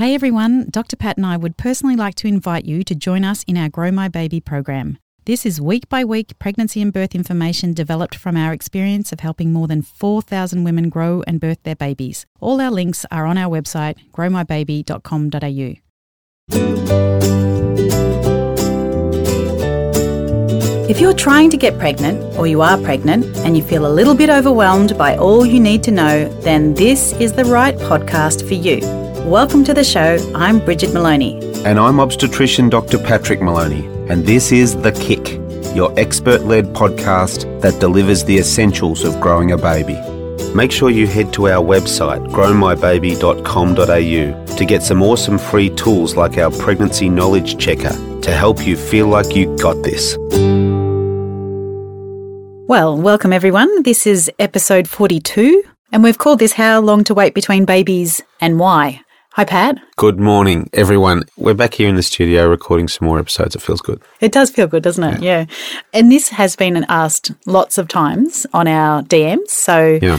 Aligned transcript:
Hey 0.00 0.14
everyone, 0.14 0.66
Dr. 0.70 0.96
Pat 0.96 1.18
and 1.18 1.26
I 1.26 1.36
would 1.36 1.58
personally 1.58 1.94
like 1.94 2.14
to 2.14 2.26
invite 2.26 2.64
you 2.64 2.82
to 2.84 2.94
join 2.94 3.22
us 3.22 3.42
in 3.42 3.58
our 3.58 3.68
Grow 3.68 3.92
My 3.92 4.08
Baby 4.08 4.40
program. 4.40 4.96
This 5.26 5.44
is 5.44 5.60
week 5.60 5.90
by 5.90 6.06
week 6.06 6.38
pregnancy 6.38 6.80
and 6.80 6.90
birth 6.90 7.14
information 7.14 7.74
developed 7.74 8.14
from 8.14 8.34
our 8.34 8.54
experience 8.54 9.12
of 9.12 9.20
helping 9.20 9.52
more 9.52 9.68
than 9.68 9.82
4,000 9.82 10.64
women 10.64 10.88
grow 10.88 11.22
and 11.26 11.38
birth 11.38 11.62
their 11.64 11.76
babies. 11.76 12.24
All 12.40 12.62
our 12.62 12.70
links 12.70 13.04
are 13.10 13.26
on 13.26 13.36
our 13.36 13.50
website, 13.54 13.96
growmybaby.com.au. 14.12 15.74
If 20.88 20.98
you're 20.98 21.12
trying 21.12 21.50
to 21.50 21.58
get 21.58 21.78
pregnant 21.78 22.38
or 22.38 22.46
you 22.46 22.62
are 22.62 22.78
pregnant 22.78 23.26
and 23.44 23.54
you 23.54 23.62
feel 23.62 23.86
a 23.86 23.92
little 23.92 24.14
bit 24.14 24.30
overwhelmed 24.30 24.96
by 24.96 25.18
all 25.18 25.44
you 25.44 25.60
need 25.60 25.82
to 25.82 25.90
know, 25.90 26.26
then 26.40 26.72
this 26.72 27.12
is 27.20 27.34
the 27.34 27.44
right 27.44 27.76
podcast 27.76 28.48
for 28.48 28.54
you. 28.54 29.09
Welcome 29.26 29.64
to 29.64 29.74
the 29.74 29.84
show. 29.84 30.16
I'm 30.34 30.64
Brigid 30.64 30.92
Maloney. 30.92 31.38
And 31.64 31.78
I'm 31.78 32.00
obstetrician 32.00 32.68
Dr. 32.68 32.98
Patrick 32.98 33.40
Maloney, 33.40 33.86
and 34.10 34.26
this 34.26 34.50
is 34.50 34.74
The 34.80 34.90
Kick, 34.92 35.38
your 35.76 35.96
expert 35.98 36.42
led 36.42 36.66
podcast 36.72 37.60
that 37.60 37.78
delivers 37.80 38.24
the 38.24 38.38
essentials 38.38 39.04
of 39.04 39.20
growing 39.20 39.52
a 39.52 39.58
baby. 39.58 39.96
Make 40.54 40.72
sure 40.72 40.90
you 40.90 41.06
head 41.06 41.32
to 41.34 41.48
our 41.48 41.64
website, 41.64 42.26
growmybaby.com.au, 42.28 44.56
to 44.56 44.64
get 44.64 44.82
some 44.82 45.02
awesome 45.02 45.38
free 45.38 45.70
tools 45.70 46.16
like 46.16 46.38
our 46.38 46.50
pregnancy 46.50 47.08
knowledge 47.08 47.56
checker 47.58 47.92
to 48.22 48.32
help 48.32 48.66
you 48.66 48.76
feel 48.76 49.06
like 49.06 49.36
you 49.36 49.56
got 49.58 49.80
this. 49.84 50.16
Well, 52.68 52.96
welcome 52.96 53.32
everyone. 53.32 53.82
This 53.82 54.06
is 54.06 54.30
episode 54.38 54.88
42, 54.88 55.62
and 55.92 56.02
we've 56.02 56.18
called 56.18 56.38
this 56.40 56.54
How 56.54 56.80
Long 56.80 57.04
to 57.04 57.14
Wait 57.14 57.34
Between 57.34 57.64
Babies 57.64 58.20
and 58.40 58.58
Why. 58.58 59.02
Hi, 59.34 59.44
Pat. 59.44 59.78
Good 59.96 60.18
morning, 60.18 60.68
everyone. 60.72 61.22
We're 61.36 61.54
back 61.54 61.74
here 61.74 61.88
in 61.88 61.94
the 61.94 62.02
studio 62.02 62.48
recording 62.48 62.88
some 62.88 63.06
more 63.06 63.18
episodes. 63.20 63.54
It 63.54 63.62
feels 63.62 63.80
good. 63.80 64.02
It 64.20 64.32
does 64.32 64.50
feel 64.50 64.66
good, 64.66 64.82
doesn't 64.82 65.04
it? 65.04 65.22
Yeah. 65.22 65.46
And 65.92 66.10
this 66.10 66.30
has 66.30 66.56
been 66.56 66.84
asked 66.88 67.30
lots 67.46 67.78
of 67.78 67.86
times 67.86 68.44
on 68.52 68.66
our 68.66 69.02
DMs. 69.02 69.50
So 69.50 70.00
Yeah. 70.02 70.18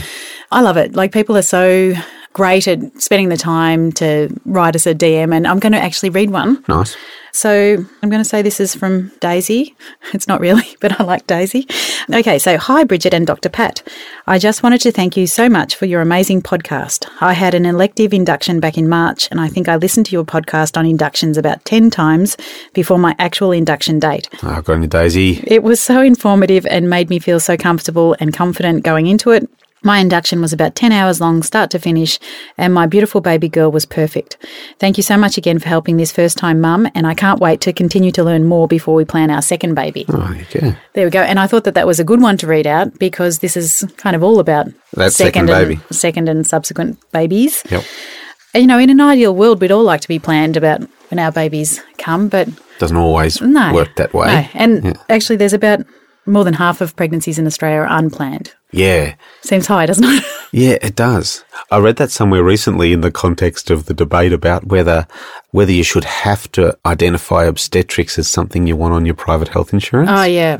I 0.50 0.62
love 0.62 0.78
it. 0.78 0.94
Like 0.96 1.12
people 1.12 1.36
are 1.36 1.42
so 1.42 1.92
great 2.32 2.66
at 2.68 3.00
spending 3.00 3.28
the 3.28 3.36
time 3.36 3.92
to 3.92 4.28
write 4.44 4.74
us 4.74 4.86
a 4.86 4.94
DM, 4.94 5.34
and 5.34 5.46
I'm 5.46 5.58
going 5.58 5.72
to 5.72 5.78
actually 5.78 6.10
read 6.10 6.30
one. 6.30 6.64
Nice. 6.68 6.96
So 7.34 7.84
I'm 8.02 8.10
going 8.10 8.22
to 8.22 8.28
say 8.28 8.42
this 8.42 8.60
is 8.60 8.74
from 8.74 9.10
Daisy. 9.20 9.74
It's 10.14 10.28
not 10.28 10.40
really, 10.40 10.76
but 10.80 11.00
I 11.00 11.04
like 11.04 11.26
Daisy. 11.26 11.66
Okay, 12.12 12.38
so 12.38 12.58
hi, 12.58 12.84
Brigid 12.84 13.14
and 13.14 13.26
Dr. 13.26 13.48
Pat. 13.48 13.82
I 14.26 14.38
just 14.38 14.62
wanted 14.62 14.82
to 14.82 14.92
thank 14.92 15.16
you 15.16 15.26
so 15.26 15.48
much 15.48 15.74
for 15.74 15.86
your 15.86 16.02
amazing 16.02 16.42
podcast. 16.42 17.08
I 17.22 17.32
had 17.32 17.54
an 17.54 17.64
elective 17.64 18.12
induction 18.12 18.60
back 18.60 18.76
in 18.76 18.90
March, 18.90 19.28
and 19.30 19.40
I 19.40 19.48
think 19.48 19.68
I 19.68 19.76
listened 19.76 20.06
to 20.06 20.12
your 20.12 20.24
podcast 20.24 20.76
on 20.76 20.84
inductions 20.84 21.38
about 21.38 21.64
10 21.64 21.88
times 21.88 22.36
before 22.74 22.98
my 22.98 23.16
actual 23.18 23.52
induction 23.52 23.98
date. 23.98 24.28
Oh, 24.42 24.60
good 24.60 24.74
on 24.74 24.82
you, 24.82 24.88
Daisy. 24.88 25.42
It 25.46 25.62
was 25.62 25.82
so 25.82 26.02
informative 26.02 26.66
and 26.66 26.90
made 26.90 27.08
me 27.08 27.18
feel 27.18 27.40
so 27.40 27.56
comfortable 27.56 28.14
and 28.20 28.34
confident 28.34 28.84
going 28.84 29.06
into 29.06 29.30
it. 29.30 29.48
My 29.84 29.98
induction 29.98 30.40
was 30.40 30.52
about 30.52 30.74
10 30.74 30.92
hours 30.92 31.20
long, 31.20 31.42
start 31.42 31.70
to 31.70 31.78
finish, 31.78 32.18
and 32.56 32.72
my 32.72 32.86
beautiful 32.86 33.20
baby 33.20 33.48
girl 33.48 33.72
was 33.72 33.84
perfect. 33.84 34.36
Thank 34.78 34.96
you 34.96 35.02
so 35.02 35.16
much 35.16 35.36
again 35.36 35.58
for 35.58 35.68
helping 35.68 35.96
this 35.96 36.12
first 36.12 36.38
time 36.38 36.60
mum, 36.60 36.88
and 36.94 37.06
I 37.06 37.14
can't 37.14 37.40
wait 37.40 37.60
to 37.62 37.72
continue 37.72 38.12
to 38.12 38.22
learn 38.22 38.44
more 38.44 38.68
before 38.68 38.94
we 38.94 39.04
plan 39.04 39.30
our 39.30 39.42
second 39.42 39.74
baby. 39.74 40.04
Oh, 40.08 40.36
yeah. 40.54 40.74
There 40.94 41.04
we 41.06 41.10
go. 41.10 41.22
And 41.22 41.40
I 41.40 41.46
thought 41.48 41.64
that 41.64 41.74
that 41.74 41.86
was 41.86 41.98
a 41.98 42.04
good 42.04 42.20
one 42.20 42.36
to 42.38 42.46
read 42.46 42.66
out 42.66 42.98
because 42.98 43.40
this 43.40 43.56
is 43.56 43.84
kind 43.96 44.14
of 44.14 44.22
all 44.22 44.38
about 44.38 44.66
That 44.94 45.12
second 45.12 45.50
and, 45.50 45.68
baby. 45.68 45.80
second 45.90 46.28
and 46.28 46.46
subsequent 46.46 46.98
babies. 47.10 47.62
Yep. 47.70 47.82
You 48.54 48.66
know, 48.66 48.78
in 48.78 48.90
an 48.90 49.00
ideal 49.00 49.34
world, 49.34 49.60
we'd 49.60 49.72
all 49.72 49.82
like 49.82 50.02
to 50.02 50.08
be 50.08 50.18
planned 50.18 50.56
about 50.56 50.82
when 51.10 51.18
our 51.18 51.32
babies 51.32 51.80
come, 51.98 52.28
but 52.28 52.48
Doesn't 52.78 52.96
always 52.96 53.40
no. 53.40 53.72
work 53.72 53.96
that 53.96 54.12
way. 54.14 54.26
No. 54.26 54.48
And 54.60 54.84
Yeah. 54.84 54.92
actually, 55.08 55.36
there's 55.36 55.52
about 55.54 55.80
more 56.26 56.44
than 56.44 56.54
half 56.54 56.80
of 56.80 56.94
pregnancies 56.94 57.38
in 57.38 57.46
Australia 57.46 57.78
are 57.80 57.98
unplanned. 57.98 58.52
Yeah. 58.72 59.14
Seems 59.42 59.66
high, 59.66 59.86
doesn't 59.86 60.04
it? 60.04 60.24
Yeah, 60.54 60.76
it 60.82 60.94
does. 60.94 61.44
I 61.70 61.78
read 61.78 61.96
that 61.96 62.10
somewhere 62.10 62.44
recently 62.44 62.92
in 62.92 63.00
the 63.00 63.10
context 63.10 63.70
of 63.70 63.86
the 63.86 63.94
debate 63.94 64.34
about 64.34 64.66
whether 64.66 65.06
whether 65.50 65.72
you 65.72 65.82
should 65.82 66.04
have 66.04 66.52
to 66.52 66.76
identify 66.84 67.44
obstetrics 67.44 68.18
as 68.18 68.28
something 68.28 68.66
you 68.66 68.76
want 68.76 68.92
on 68.92 69.06
your 69.06 69.14
private 69.14 69.48
health 69.48 69.72
insurance. 69.72 70.10
oh, 70.12 70.24
yeah. 70.24 70.58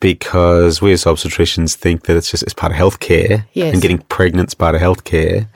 Because 0.00 0.80
we 0.80 0.92
as 0.92 1.04
obstetricians 1.04 1.74
think 1.74 2.04
that 2.06 2.16
it's 2.16 2.30
just 2.30 2.42
it's 2.44 2.54
part 2.54 2.72
of 2.72 2.78
healthcare 2.78 3.44
Yes. 3.52 3.72
and 3.72 3.82
getting 3.82 3.98
pregnant's 3.98 4.54
part 4.54 4.74
of 4.74 4.80
healthcare. 4.80 5.48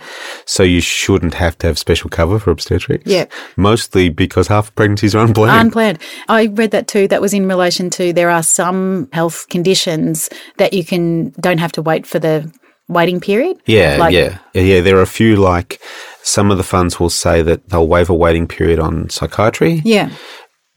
So 0.46 0.62
you 0.62 0.80
shouldn't 0.80 1.34
have 1.34 1.56
to 1.58 1.66
have 1.68 1.78
special 1.78 2.10
cover 2.10 2.38
for 2.38 2.50
obstetrics. 2.50 3.04
Yeah. 3.06 3.26
Mostly 3.56 4.08
because 4.08 4.48
half 4.48 4.74
pregnancies 4.74 5.14
are 5.14 5.24
unplanned. 5.24 5.66
Unplanned. 5.68 5.98
I 6.28 6.46
read 6.46 6.72
that 6.72 6.88
too. 6.88 7.06
That 7.08 7.20
was 7.20 7.32
in 7.32 7.46
relation 7.46 7.88
to 7.90 8.12
there 8.12 8.30
are 8.30 8.42
some 8.42 9.08
health 9.12 9.46
conditions 9.48 10.28
that 10.58 10.72
you 10.72 10.84
can 10.84 11.30
don't 11.40 11.58
have 11.58 11.72
to 11.72 11.82
wait 11.82 12.06
for 12.06 12.18
the 12.18 12.52
waiting 12.88 13.20
period. 13.20 13.56
yeah, 13.66 13.96
Like- 13.98 14.12
yeah. 14.12 14.38
Yeah, 14.54 14.62
yeah. 14.62 14.80
There 14.80 14.96
are 14.98 15.02
a 15.02 15.06
few 15.06 15.36
like 15.36 15.80
some 16.24 16.50
of 16.50 16.58
the 16.58 16.64
funds 16.64 16.98
will 17.00 17.10
say 17.10 17.42
that 17.42 17.68
they'll 17.68 17.86
waive 17.86 18.10
a 18.10 18.14
waiting 18.14 18.46
period 18.48 18.78
on 18.80 19.08
psychiatry 19.08 19.80
Yeah. 19.84 20.10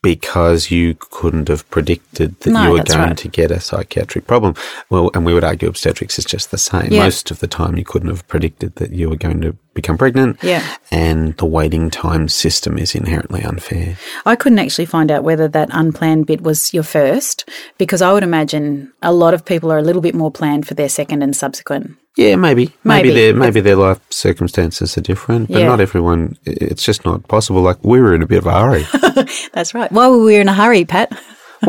Because 0.06 0.70
you 0.70 0.96
couldn't 1.00 1.48
have 1.48 1.68
predicted 1.72 2.40
that 2.42 2.52
No, 2.52 2.64
you 2.64 2.70
were 2.74 2.84
going 2.84 3.00
right. 3.00 3.18
to 3.18 3.28
get 3.28 3.50
a 3.50 3.60
psychiatric 3.60 4.28
problem. 4.28 4.54
Well, 4.92 5.10
and 5.16 5.26
we 5.26 5.34
would 5.34 5.44
argue 5.44 5.68
obstetrics 5.68 6.20
is 6.20 6.26
just 6.26 6.52
the 6.52 6.60
same. 6.60 6.92
Yeah. 6.92 7.04
Most 7.04 7.32
of 7.32 7.40
the 7.40 7.48
time, 7.48 7.76
you 7.76 7.84
couldn't 7.84 8.10
have 8.10 8.28
predicted 8.28 8.76
that 8.76 8.92
you 8.92 9.10
were 9.10 9.16
going 9.16 9.42
to 9.42 9.58
become 9.76 9.98
pregnant. 9.98 10.42
Yeah. 10.42 10.64
And 10.90 11.38
the 11.38 11.46
waiting 11.46 11.92
time 11.92 12.28
system 12.28 12.80
is 12.80 12.96
inherently 12.96 13.44
unfair. 13.44 13.98
I 14.26 14.36
couldn't 14.36 14.58
actually 14.60 14.86
find 14.88 15.12
out 15.12 15.24
whether 15.24 15.48
that 15.50 15.70
unplanned 15.72 16.26
bit 16.26 16.42
was 16.42 16.74
your 16.74 16.82
first 16.84 17.48
because 17.78 18.02
I 18.02 18.12
would 18.12 18.24
imagine 18.24 18.92
a 19.04 19.14
lot 19.14 19.36
of 19.36 19.46
people 19.46 19.72
are 19.72 19.78
a 19.78 19.84
little 19.84 20.02
bit 20.02 20.16
more 20.16 20.32
planned 20.32 20.68
for 20.68 20.74
their 20.74 20.90
second 20.90 21.22
and 21.22 21.36
subsequent. 21.36 21.96
Yeah, 22.18 22.38
maybe. 22.38 22.68
Maybe, 22.86 23.10
Maybe. 23.10 23.12
their 23.14 23.36
maybe 23.36 23.60
their 23.60 23.76
life 23.76 24.00
circumstances 24.10 24.98
are 24.98 25.02
different, 25.02 25.50
but 25.50 25.60
Yeah. 25.60 25.66
not 25.68 25.82
everyone. 25.82 26.38
It's 26.46 26.84
just 26.84 27.04
not 27.06 27.28
possible. 27.28 27.62
Like 27.62 27.78
we 27.84 28.00
were 28.00 28.16
in 28.16 28.24
a 28.24 28.28
bit 28.28 28.38
of 28.40 28.48
a 28.48 28.54
hurry. 28.54 28.86
That's 29.54 29.74
right. 29.76 29.92
Why 29.92 30.08
were 30.08 30.24
we 30.24 30.38
in 30.38 30.48
a 30.48 30.54
hurry, 30.54 30.86
Pat? 30.86 31.12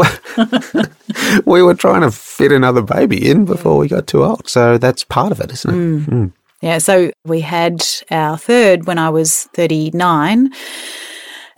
we 1.46 1.62
were 1.62 1.74
trying 1.74 2.02
to 2.02 2.10
fit 2.10 2.52
another 2.52 2.82
baby 2.82 3.28
in 3.28 3.44
before 3.44 3.76
we 3.78 3.88
got 3.88 4.06
too 4.06 4.22
old. 4.24 4.48
So 4.48 4.78
that's 4.78 5.04
part 5.04 5.32
of 5.32 5.40
it, 5.40 5.52
isn't 5.52 5.74
it? 5.74 6.10
Mm. 6.10 6.32
Yeah, 6.62 6.78
so 6.78 7.10
we 7.24 7.40
had 7.40 7.84
our 8.10 8.38
third 8.38 8.86
when 8.86 8.98
I 8.98 9.10
was 9.10 9.44
39. 9.54 10.52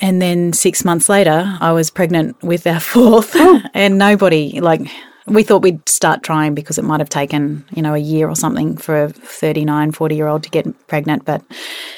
And 0.00 0.22
then 0.22 0.52
six 0.52 0.84
months 0.84 1.08
later, 1.08 1.56
I 1.60 1.72
was 1.72 1.90
pregnant 1.90 2.40
with 2.42 2.66
our 2.66 2.80
fourth. 2.94 3.36
and 3.74 3.98
nobody, 3.98 4.60
like, 4.60 4.82
we 5.26 5.42
thought 5.42 5.62
we'd 5.62 5.86
start 5.88 6.22
trying 6.22 6.54
because 6.54 6.78
it 6.78 6.84
might 6.84 7.00
have 7.00 7.08
taken, 7.08 7.64
you 7.74 7.82
know, 7.82 7.94
a 7.94 7.98
year 7.98 8.28
or 8.28 8.34
something 8.34 8.76
for 8.76 9.04
a 9.04 9.08
39, 9.10 9.92
40 9.92 10.16
year 10.16 10.26
old 10.26 10.42
to 10.44 10.50
get 10.50 10.86
pregnant. 10.88 11.24
But 11.24 11.42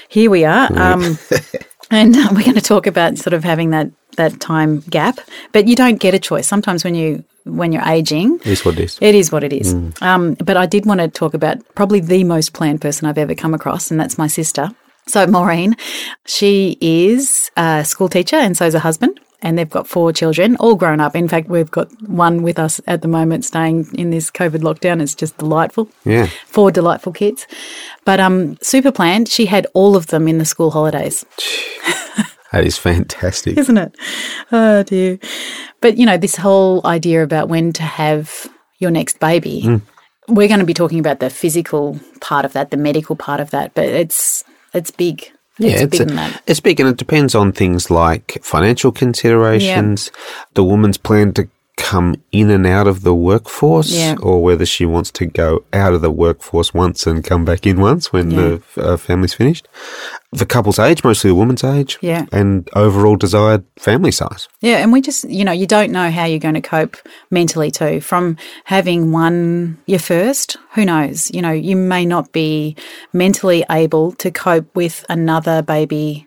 here 0.08 0.30
we 0.30 0.44
are. 0.44 0.68
Um, 0.76 1.18
and 1.90 2.14
we're 2.32 2.42
going 2.44 2.54
to 2.54 2.60
talk 2.60 2.86
about 2.86 3.18
sort 3.18 3.34
of 3.34 3.44
having 3.44 3.70
that, 3.70 3.90
that 4.16 4.40
time 4.40 4.80
gap. 4.90 5.18
But 5.52 5.66
you 5.68 5.76
don't 5.76 6.00
get 6.00 6.14
a 6.14 6.18
choice. 6.18 6.46
Sometimes 6.46 6.84
when 6.84 6.94
you, 6.94 7.24
when 7.44 7.72
you're 7.72 7.86
aging, 7.86 8.36
It 8.40 8.46
is 8.46 8.64
what 8.64 8.78
it 8.78 8.84
is. 8.84 8.98
it 9.00 9.14
is 9.14 9.32
what 9.32 9.42
it 9.44 9.52
is. 9.52 9.74
Um, 10.02 10.34
but 10.34 10.56
I 10.56 10.66
did 10.66 10.86
want 10.86 11.00
to 11.00 11.08
talk 11.08 11.34
about 11.34 11.58
probably 11.74 12.00
the 12.00 12.24
most 12.24 12.52
planned 12.52 12.80
person 12.80 13.06
I've 13.08 13.18
ever 13.18 13.34
come 13.34 13.54
across, 13.54 13.90
and 13.90 13.98
that's 13.98 14.18
my 14.18 14.26
sister. 14.26 14.70
So, 15.06 15.26
Maureen, 15.26 15.74
she 16.26 16.76
is 16.80 17.50
a 17.56 17.84
school 17.84 18.08
teacher, 18.08 18.36
and 18.36 18.56
so 18.56 18.66
is 18.66 18.74
her 18.74 18.80
husband. 18.80 19.18
And 19.42 19.56
they've 19.56 19.70
got 19.70 19.86
four 19.86 20.12
children, 20.12 20.56
all 20.56 20.74
grown 20.74 21.00
up. 21.00 21.16
In 21.16 21.26
fact, 21.26 21.48
we've 21.48 21.70
got 21.70 21.90
one 22.08 22.42
with 22.42 22.58
us 22.58 22.80
at 22.86 23.00
the 23.00 23.08
moment 23.08 23.44
staying 23.44 23.88
in 23.94 24.10
this 24.10 24.30
COVID 24.30 24.58
lockdown. 24.58 25.00
It's 25.00 25.14
just 25.14 25.38
delightful. 25.38 25.88
Yeah. 26.04 26.26
Four 26.46 26.70
delightful 26.70 27.12
kids. 27.12 27.46
But 28.04 28.20
um, 28.20 28.58
super 28.60 28.92
planned. 28.92 29.28
She 29.28 29.46
had 29.46 29.66
all 29.72 29.96
of 29.96 30.08
them 30.08 30.28
in 30.28 30.38
the 30.38 30.44
school 30.44 30.70
holidays. 30.70 31.24
That 32.52 32.64
is 32.66 32.76
fantastic. 32.76 33.56
isn't 33.58 33.78
it? 33.78 33.96
Oh 34.50 34.82
dear. 34.82 35.18
But 35.80 35.96
you 35.96 36.04
know, 36.04 36.16
this 36.16 36.36
whole 36.36 36.84
idea 36.86 37.22
about 37.22 37.48
when 37.48 37.72
to 37.74 37.82
have 37.82 38.48
your 38.78 38.90
next 38.90 39.20
baby, 39.20 39.80
we're 40.28 40.48
going 40.48 40.60
to 40.60 40.66
be 40.66 40.74
talking 40.74 40.98
about 40.98 41.20
the 41.20 41.30
physical 41.30 41.98
part 42.20 42.44
of 42.44 42.52
that, 42.52 42.70
the 42.70 42.76
medical 42.76 43.16
part 43.16 43.40
of 43.40 43.50
that, 43.50 43.74
but 43.74 43.84
it's 43.84 44.44
it's 44.74 44.90
big. 44.90 45.30
Yeah, 45.60 45.72
it's, 45.72 45.82
it's, 45.82 45.98
bigger 45.98 46.14
a- 46.14 46.40
it's 46.46 46.60
big, 46.60 46.80
and 46.80 46.88
it 46.88 46.96
depends 46.96 47.34
on 47.34 47.52
things 47.52 47.90
like 47.90 48.38
financial 48.42 48.90
considerations, 48.92 50.10
the 50.54 50.64
woman's 50.64 50.96
plan 50.98 51.32
to 51.34 51.48
come 51.80 52.14
in 52.30 52.50
and 52.50 52.66
out 52.66 52.86
of 52.86 53.02
the 53.02 53.14
workforce, 53.14 53.90
Yeah. 53.90 54.14
or 54.22 54.42
whether 54.42 54.66
she 54.66 54.84
wants 54.84 55.10
to 55.12 55.24
go 55.26 55.64
out 55.72 55.94
of 55.94 56.02
the 56.02 56.10
workforce 56.10 56.74
once 56.74 57.06
and 57.06 57.24
come 57.24 57.44
back 57.44 57.66
in 57.66 57.80
once 57.80 58.12
when 58.12 58.28
the 58.28 58.62
uh, 58.76 58.96
family's 58.98 59.32
finished. 59.34 59.66
The 60.32 60.46
couple's 60.46 60.78
age, 60.78 61.02
mostly 61.02 61.30
the 61.30 61.34
woman's 61.34 61.64
age, 61.64 61.98
Yeah. 62.02 62.26
and 62.30 62.68
overall 62.76 63.16
desired 63.16 63.64
family 63.76 64.12
size. 64.12 64.46
Yeah, 64.60 64.76
and 64.76 64.92
we 64.92 65.00
just, 65.00 65.24
you 65.28 65.44
know, 65.44 65.52
you 65.52 65.66
don't 65.66 65.90
know 65.90 66.10
how 66.10 66.24
you're 66.26 66.38
going 66.38 66.54
to 66.54 66.60
cope 66.60 66.96
mentally 67.30 67.70
too. 67.70 68.00
From 68.00 68.36
having 68.64 69.10
one 69.10 69.78
your 69.86 69.98
first, 69.98 70.56
who 70.74 70.84
knows? 70.84 71.30
You 71.34 71.42
know, 71.42 71.50
you 71.50 71.74
may 71.76 72.04
not 72.06 72.30
be 72.32 72.76
mentally 73.12 73.64
able 73.70 74.12
to 74.12 74.30
cope 74.30 74.68
with 74.76 75.04
another 75.08 75.62
baby 75.62 76.26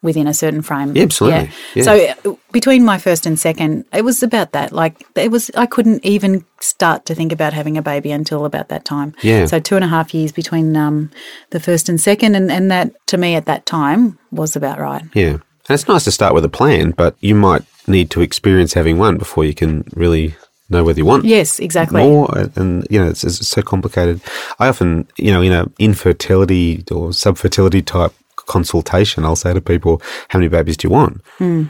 within 0.00 0.26
a 0.26 0.34
certain 0.34 0.62
frame. 0.62 0.94
Yeah, 0.94 1.04
absolutely. 1.04 1.50
Yeah. 1.74 1.82
So 1.82 2.32
uh, 2.32 2.36
between 2.52 2.84
my 2.84 2.98
first 2.98 3.26
and 3.26 3.38
second, 3.38 3.84
it 3.92 4.04
was 4.04 4.22
about 4.22 4.52
that. 4.52 4.72
Like 4.72 5.04
it 5.16 5.30
was, 5.30 5.50
I 5.56 5.66
couldn't 5.66 6.04
even 6.04 6.44
start 6.60 7.04
to 7.06 7.14
think 7.14 7.32
about 7.32 7.52
having 7.52 7.76
a 7.76 7.82
baby 7.82 8.12
until 8.12 8.44
about 8.44 8.68
that 8.68 8.84
time. 8.84 9.14
Yeah. 9.22 9.46
So 9.46 9.58
two 9.58 9.74
and 9.74 9.84
a 9.84 9.88
half 9.88 10.14
years 10.14 10.32
between 10.32 10.76
um, 10.76 11.10
the 11.50 11.60
first 11.60 11.88
and 11.88 12.00
second, 12.00 12.36
and 12.36 12.50
and 12.50 12.70
that 12.70 12.94
to 13.08 13.16
me 13.16 13.34
at 13.34 13.46
that 13.46 13.66
time 13.66 14.18
was 14.30 14.54
about 14.54 14.78
right. 14.78 15.02
Yeah. 15.14 15.38
And 15.68 15.74
it's 15.74 15.88
nice 15.88 16.04
to 16.04 16.12
start 16.12 16.32
with 16.32 16.44
a 16.44 16.48
plan, 16.48 16.92
but 16.92 17.16
you 17.20 17.34
might 17.34 17.62
need 17.86 18.10
to 18.10 18.20
experience 18.22 18.72
having 18.72 18.98
one 18.98 19.18
before 19.18 19.44
you 19.44 19.54
can 19.54 19.84
really 19.94 20.34
know 20.70 20.84
whether 20.84 20.98
you 20.98 21.04
want 21.04 21.24
Yes, 21.24 21.58
exactly. 21.58 22.02
more. 22.02 22.28
And, 22.56 22.86
you 22.90 22.98
know, 22.98 23.08
it's, 23.08 23.24
it's 23.24 23.46
so 23.46 23.62
complicated. 23.62 24.20
I 24.58 24.68
often, 24.68 25.08
you 25.16 25.30
know, 25.30 25.42
in 25.42 25.52
a 25.52 25.66
infertility 25.78 26.84
or 26.90 27.10
subfertility 27.10 27.84
type 27.84 28.12
consultation, 28.48 29.24
I'll 29.24 29.36
say 29.36 29.54
to 29.54 29.60
people, 29.60 30.02
how 30.28 30.38
many 30.38 30.48
babies 30.48 30.76
do 30.76 30.88
you 30.88 30.92
want? 30.92 31.22
Hmm. 31.38 31.64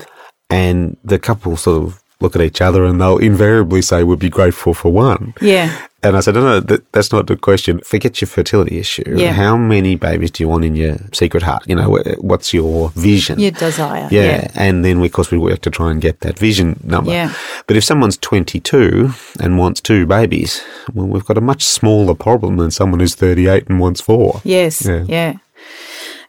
And 0.51 0.97
the 1.05 1.19
couple 1.19 1.57
sort 1.57 1.83
of 1.83 2.03
look 2.21 2.35
at 2.35 2.43
each 2.43 2.61
other 2.61 2.85
and 2.85 3.01
they'll 3.01 3.19
invariably 3.19 3.83
say, 3.83 4.03
we'd 4.03 4.19
be 4.19 4.31
grateful 4.31 4.75
for 4.75 4.93
one. 4.93 5.35
Yeah. 5.41 5.87
And 6.03 6.17
I 6.17 6.21
said, 6.21 6.35
no, 6.35 6.43
no, 6.43 6.61
that, 6.61 6.93
that's 6.93 7.11
not 7.11 7.27
the 7.27 7.37
question. 7.37 7.81
Forget 7.81 8.21
your 8.21 8.29
fertility 8.29 8.79
issue. 8.79 9.03
Yeah. 9.17 9.33
How 9.33 9.57
many 9.57 9.97
babies 9.97 10.31
do 10.31 10.45
you 10.45 10.49
want 10.49 10.65
in 10.65 10.77
your 10.77 10.97
secret 11.13 11.43
heart? 11.43 11.65
You 11.67 11.75
know, 11.75 11.99
what's 12.19 12.55
your 12.55 12.91
vision? 12.91 13.41
Your 13.41 13.51
desire. 13.51 14.09
Yeah. 14.11 14.23
Yeah. 14.23 14.51
And 14.55 14.85
then, 14.85 15.03
of 15.03 15.13
course, 15.13 15.33
we 15.33 15.39
work 15.39 15.61
to 15.63 15.71
try 15.71 15.91
and 15.91 16.01
get 16.01 16.21
that 16.21 16.39
vision 16.39 16.79
number. 16.85 17.11
Yeah. 17.11 17.35
But 17.67 17.77
if 17.77 17.83
someone's 17.83 18.17
22 18.17 19.11
and 19.41 19.59
wants 19.59 19.81
two 19.81 20.07
babies, 20.07 20.63
well, 20.95 21.07
we've 21.07 21.25
got 21.25 21.37
a 21.37 21.41
much 21.41 21.65
smaller 21.65 22.15
problem 22.15 22.59
than 22.59 22.71
someone 22.71 23.01
who's 23.01 23.17
38 23.17 23.69
and 23.69 23.81
wants 23.81 24.01
four. 24.01 24.41
Yes. 24.45 24.87
Yeah. 24.87 25.05
Yeah. 25.09 25.35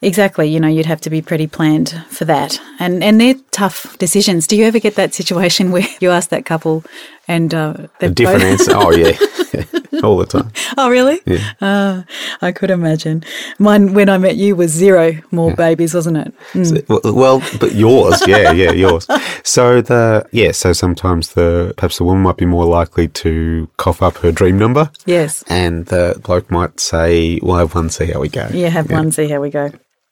Exactly. 0.01 0.47
You 0.47 0.59
know, 0.59 0.67
you'd 0.67 0.85
have 0.85 1.01
to 1.01 1.09
be 1.09 1.21
pretty 1.21 1.47
planned 1.47 1.89
for 2.09 2.25
that. 2.25 2.59
And 2.79 3.03
and 3.03 3.19
they're 3.19 3.35
tough 3.51 3.97
decisions. 3.97 4.47
Do 4.47 4.55
you 4.55 4.65
ever 4.65 4.79
get 4.79 4.95
that 4.95 5.13
situation 5.13 5.71
where 5.73 5.85
you 5.99 6.09
ask 6.11 6.29
that 6.29 6.45
couple 6.45 6.83
and 7.27 7.53
uh, 7.53 7.75
A 8.01 8.09
different 8.09 8.43
answer. 8.43 8.71
Oh, 8.73 8.91
yeah. 8.91 9.11
All 10.03 10.17
the 10.17 10.25
time. 10.25 10.51
Oh, 10.77 10.89
really? 10.89 11.19
Yeah. 11.25 11.51
Uh, 11.61 12.03
I 12.41 12.51
could 12.51 12.71
imagine. 12.71 13.23
Mine, 13.59 13.93
when 13.93 14.09
I 14.09 14.17
met 14.17 14.35
you, 14.35 14.55
was 14.55 14.71
zero 14.71 15.13
more 15.31 15.53
babies, 15.53 15.93
wasn't 15.93 16.17
it? 16.17 16.33
Mm. 16.53 16.87
Well, 16.87 17.13
well, 17.13 17.43
but 17.59 17.73
yours, 17.75 18.25
yeah, 18.25 18.51
yeah, 18.51 18.71
yours. 18.71 19.05
So 19.43 19.81
the 19.81 20.25
yeah, 20.31 20.51
so 20.53 20.73
sometimes 20.73 21.33
the 21.33 21.73
perhaps 21.77 21.97
the 21.97 22.03
woman 22.05 22.23
might 22.23 22.37
be 22.37 22.45
more 22.45 22.65
likely 22.65 23.07
to 23.09 23.69
cough 23.77 24.01
up 24.01 24.17
her 24.17 24.31
dream 24.31 24.57
number, 24.57 24.89
Yes. 25.05 25.43
and 25.47 25.85
the 25.87 26.19
bloke 26.23 26.49
might 26.49 26.79
say, 26.79 27.39
"Well, 27.43 27.57
have 27.57 27.75
one, 27.75 27.89
see 27.89 28.05
how 28.05 28.19
we 28.21 28.29
go." 28.29 28.47
Yeah, 28.53 28.69
have 28.69 28.89
one, 28.89 29.11
see 29.11 29.27
how 29.27 29.41
we 29.41 29.49
go. 29.49 29.69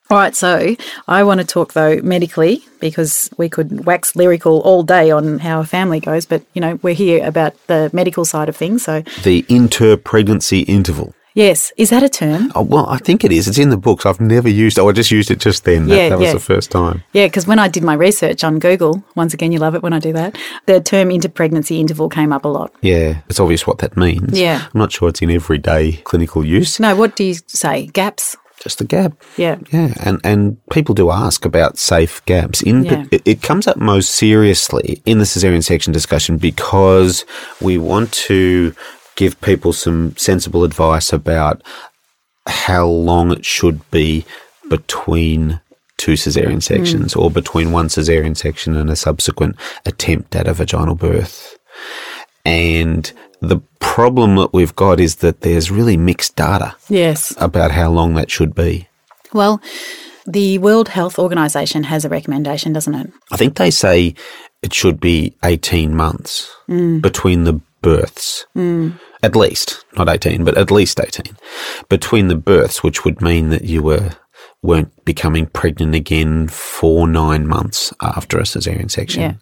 All 0.10 0.18
right, 0.18 0.34
so 0.36 0.76
I 1.10 1.24
want 1.24 1.42
to 1.42 1.46
talk 1.46 1.74
though 1.74 1.98
medically 2.02 2.64
because 2.80 3.30
we 3.38 3.50
could 3.50 3.86
wax 3.86 4.16
lyrical 4.16 4.62
all 4.62 4.82
day 4.84 5.12
on 5.12 5.40
how 5.40 5.60
a 5.60 5.66
family 5.66 6.00
goes, 6.00 6.26
but 6.26 6.44
you 6.54 6.62
know, 6.62 6.80
we're 6.82 6.94
here 6.94 7.26
about 7.28 7.54
the 7.68 7.90
medical 7.92 8.24
side 8.24 8.48
of 8.48 8.56
things. 8.56 8.84
So, 8.84 9.04
The 9.24 9.46
inter-pregnancy 9.50 10.62
interval. 10.62 11.14
yes, 11.36 11.74
is 11.76 11.90
that 11.90 12.04
a 12.04 12.10
term? 12.10 12.52
Oh, 12.56 12.62
well, 12.62 12.88
I 12.88 13.00
think 13.00 13.24
it 13.26 13.32
is. 13.34 13.50
It's 13.50 13.58
in 13.58 13.70
the 13.70 13.78
books. 13.78 14.06
I've 14.06 14.22
never 14.22 14.48
used. 14.48 14.80
Oh, 14.80 14.88
I 14.88 14.94
just 14.94 15.12
used 15.12 15.30
it 15.30 15.40
just 15.40 15.66
then. 15.66 15.88
That, 15.88 15.96
Yeah, 15.98 16.10
that 16.10 16.20
was 16.20 16.28
yeah. 16.28 16.34
the 16.34 16.40
first 16.40 16.72
time. 16.72 17.04
Yeah, 17.12 17.26
because 17.28 17.46
when 17.46 17.60
I 17.60 17.68
did 17.68 17.84
my 17.84 17.94
research 17.94 18.46
on 18.46 18.60
Google, 18.60 19.04
once 19.16 19.34
again, 19.34 19.52
you 19.52 19.60
love 19.60 19.76
it 19.76 19.84
when 19.84 19.92
I 19.94 20.00
do 20.00 20.14
that, 20.14 20.38
the 20.68 20.80
term 20.80 21.10
interpregnancy 21.10 21.80
interval 21.80 22.08
came 22.10 22.32
up 22.32 22.46
a 22.46 22.48
lot. 22.48 22.72
Yeah, 22.82 23.22
it's 23.30 23.40
obvious 23.42 23.68
what 23.68 23.80
that 23.80 23.98
means. 23.98 24.40
Yeah. 24.40 24.64
I'm 24.74 24.80
not 24.80 24.92
sure 24.94 25.10
it's 25.10 25.22
in 25.22 25.32
everyday 25.32 25.94
clinical 26.06 26.46
use. 26.46 26.80
No, 26.80 26.96
what 26.96 27.16
do 27.18 27.26
you 27.26 27.36
say? 27.48 27.88
Gaps? 27.88 28.38
Just 28.62 28.82
a 28.82 28.86
gap. 28.86 29.14
Yeah. 29.38 29.58
Yeah, 29.72 29.94
and, 30.04 30.20
and 30.24 30.58
people 30.72 30.96
do 30.96 31.12
ask 31.12 31.46
about 31.46 31.78
safe 31.78 32.26
gaps. 32.26 32.62
In 32.62 32.86
Yeah. 32.86 33.06
it, 33.12 33.22
it 33.26 33.42
comes 33.44 33.68
up 33.68 33.78
most 33.78 34.12
seriously 34.12 35.02
in 35.06 35.20
the 35.20 35.26
cesarean 35.26 35.64
section 35.64 35.94
discussion 35.94 36.38
because 36.38 37.24
we 37.62 37.78
want 37.78 38.12
to 38.14 38.74
give 39.16 39.40
people 39.42 39.74
some 39.74 40.16
sensible 40.18 40.64
advice 40.64 41.14
about 41.14 41.62
how 42.48 42.86
long 42.88 43.32
it 43.32 43.46
should 43.46 43.90
be 43.92 44.26
between 44.70 45.60
two 45.98 46.14
cesarean 46.14 46.58
mm. 46.58 46.64
sections 46.64 47.16
or 47.16 47.30
between 47.30 47.72
one 47.72 47.88
cesarean 47.88 48.38
section 48.38 48.76
and 48.76 48.90
a 48.90 48.96
subsequent 48.96 49.56
attempt 49.86 50.36
at 50.36 50.48
a 50.48 50.54
vaginal 50.54 50.96
birth. 50.96 51.58
And 52.46 53.12
the 53.42 53.60
problem 53.80 54.36
that 54.36 54.54
we've 54.54 54.76
got 54.76 55.00
is 55.00 55.16
that 55.18 55.42
there's 55.42 55.72
really 55.72 55.98
mixed 55.98 56.36
data 56.36 56.76
Yes. 56.90 57.34
about 57.38 57.72
how 57.72 57.90
long 57.90 58.16
that 58.16 58.32
should 58.32 58.54
be. 58.56 58.88
Well, 59.34 59.62
the 60.26 60.58
World 60.58 60.90
Health 60.90 61.18
Organization 61.20 61.84
has 61.84 62.06
a 62.06 62.10
recommendation, 62.10 62.74
doesn't 62.74 62.96
it? 62.96 63.12
I 63.32 63.38
think 63.38 63.56
they 63.56 63.72
say 63.72 64.14
it 64.62 64.74
should 64.74 65.00
be 65.00 65.36
18 65.44 65.96
months 65.96 66.54
mm. 66.68 67.02
between 67.02 67.44
the 67.44 67.62
births. 67.82 68.46
Mm. 68.56 69.00
At 69.24 69.36
least, 69.36 69.84
not 69.98 70.10
18, 70.10 70.44
but 70.44 70.58
at 70.58 70.70
least 70.70 71.00
18. 71.00 71.38
Between 71.90 72.28
the 72.28 72.36
births, 72.36 72.84
which 72.84 73.04
would 73.04 73.22
mean 73.22 73.50
that 73.50 73.64
you 73.64 73.82
were 73.82 74.12
weren't 74.68 75.06
becoming 75.06 75.46
pregnant 75.46 75.96
again 75.96 76.50
for 76.50 77.08
nine 77.08 77.48
months 77.48 77.94
after 78.02 78.38
a 78.38 78.42
cesarean 78.42 78.92
section. 78.92 79.22
Yeah. 79.22 79.34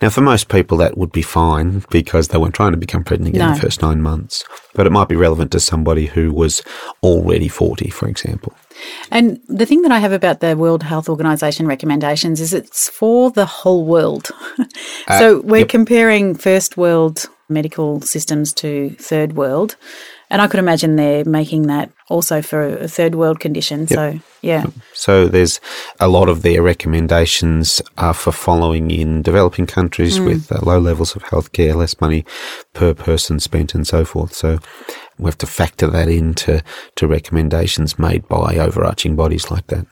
Now, 0.00 0.08
for 0.08 0.20
most 0.20 0.48
people, 0.48 0.78
that 0.78 0.96
would 0.96 1.10
be 1.10 1.20
fine 1.20 1.82
because 1.90 2.28
they 2.28 2.38
weren't 2.38 2.54
trying 2.54 2.70
to 2.70 2.78
become 2.78 3.02
pregnant 3.02 3.34
again 3.34 3.42
in 3.42 3.48
No. 3.48 3.54
the 3.56 3.60
first 3.60 3.82
nine 3.82 4.00
months. 4.00 4.44
But 4.74 4.86
it 4.86 4.90
might 4.90 5.08
be 5.08 5.16
relevant 5.16 5.50
to 5.50 5.60
somebody 5.60 6.06
who 6.06 6.32
was 6.32 6.62
already 7.02 7.48
40, 7.48 7.90
for 7.90 8.06
example. 8.08 8.54
And 9.10 9.40
the 9.48 9.66
thing 9.66 9.82
that 9.82 9.90
I 9.90 9.98
have 9.98 10.12
about 10.12 10.38
the 10.38 10.56
World 10.56 10.84
Health 10.84 11.08
Organization 11.08 11.66
recommendations 11.66 12.40
is 12.40 12.54
it's 12.54 12.88
for 12.88 13.32
the 13.32 13.46
whole 13.46 13.84
world. 13.84 14.30
Uh, 15.08 15.18
so 15.18 15.40
we're 15.40 15.60
yep. 15.60 15.68
comparing 15.68 16.34
first 16.34 16.76
world 16.76 17.24
medical 17.48 18.02
systems 18.02 18.52
to 18.52 18.90
third 19.00 19.32
world. 19.32 19.76
And 20.30 20.42
I 20.42 20.46
could 20.46 20.60
imagine 20.60 20.96
they're 20.96 21.24
making 21.24 21.68
that 21.68 21.90
also 22.08 22.42
for 22.42 22.62
a 22.62 22.88
third 22.88 23.14
world 23.14 23.40
condition. 23.40 23.86
So, 23.86 24.20
yeah. 24.42 24.66
So 24.92 25.26
there's 25.26 25.58
a 26.00 26.08
lot 26.08 26.28
of 26.28 26.42
their 26.42 26.62
recommendations 26.62 27.80
are 27.96 28.12
for 28.12 28.32
following 28.32 28.90
in 28.90 29.22
developing 29.22 29.66
countries 29.66 30.20
with 30.20 30.52
uh, 30.52 30.60
low 30.62 30.78
levels 30.78 31.16
of 31.16 31.22
healthcare, 31.24 31.74
less 31.74 31.98
money 32.00 32.26
per 32.74 32.92
person 32.92 33.40
spent, 33.40 33.74
and 33.74 33.86
so 33.86 34.04
forth. 34.04 34.34
So 34.34 34.58
we 35.18 35.26
have 35.26 35.38
to 35.38 35.46
factor 35.46 35.86
that 35.86 36.08
into 36.08 36.62
to 36.96 37.06
recommendations 37.06 37.98
made 37.98 38.28
by 38.28 38.56
overarching 38.56 39.16
bodies 39.16 39.50
like 39.50 39.66
that. 39.68 39.86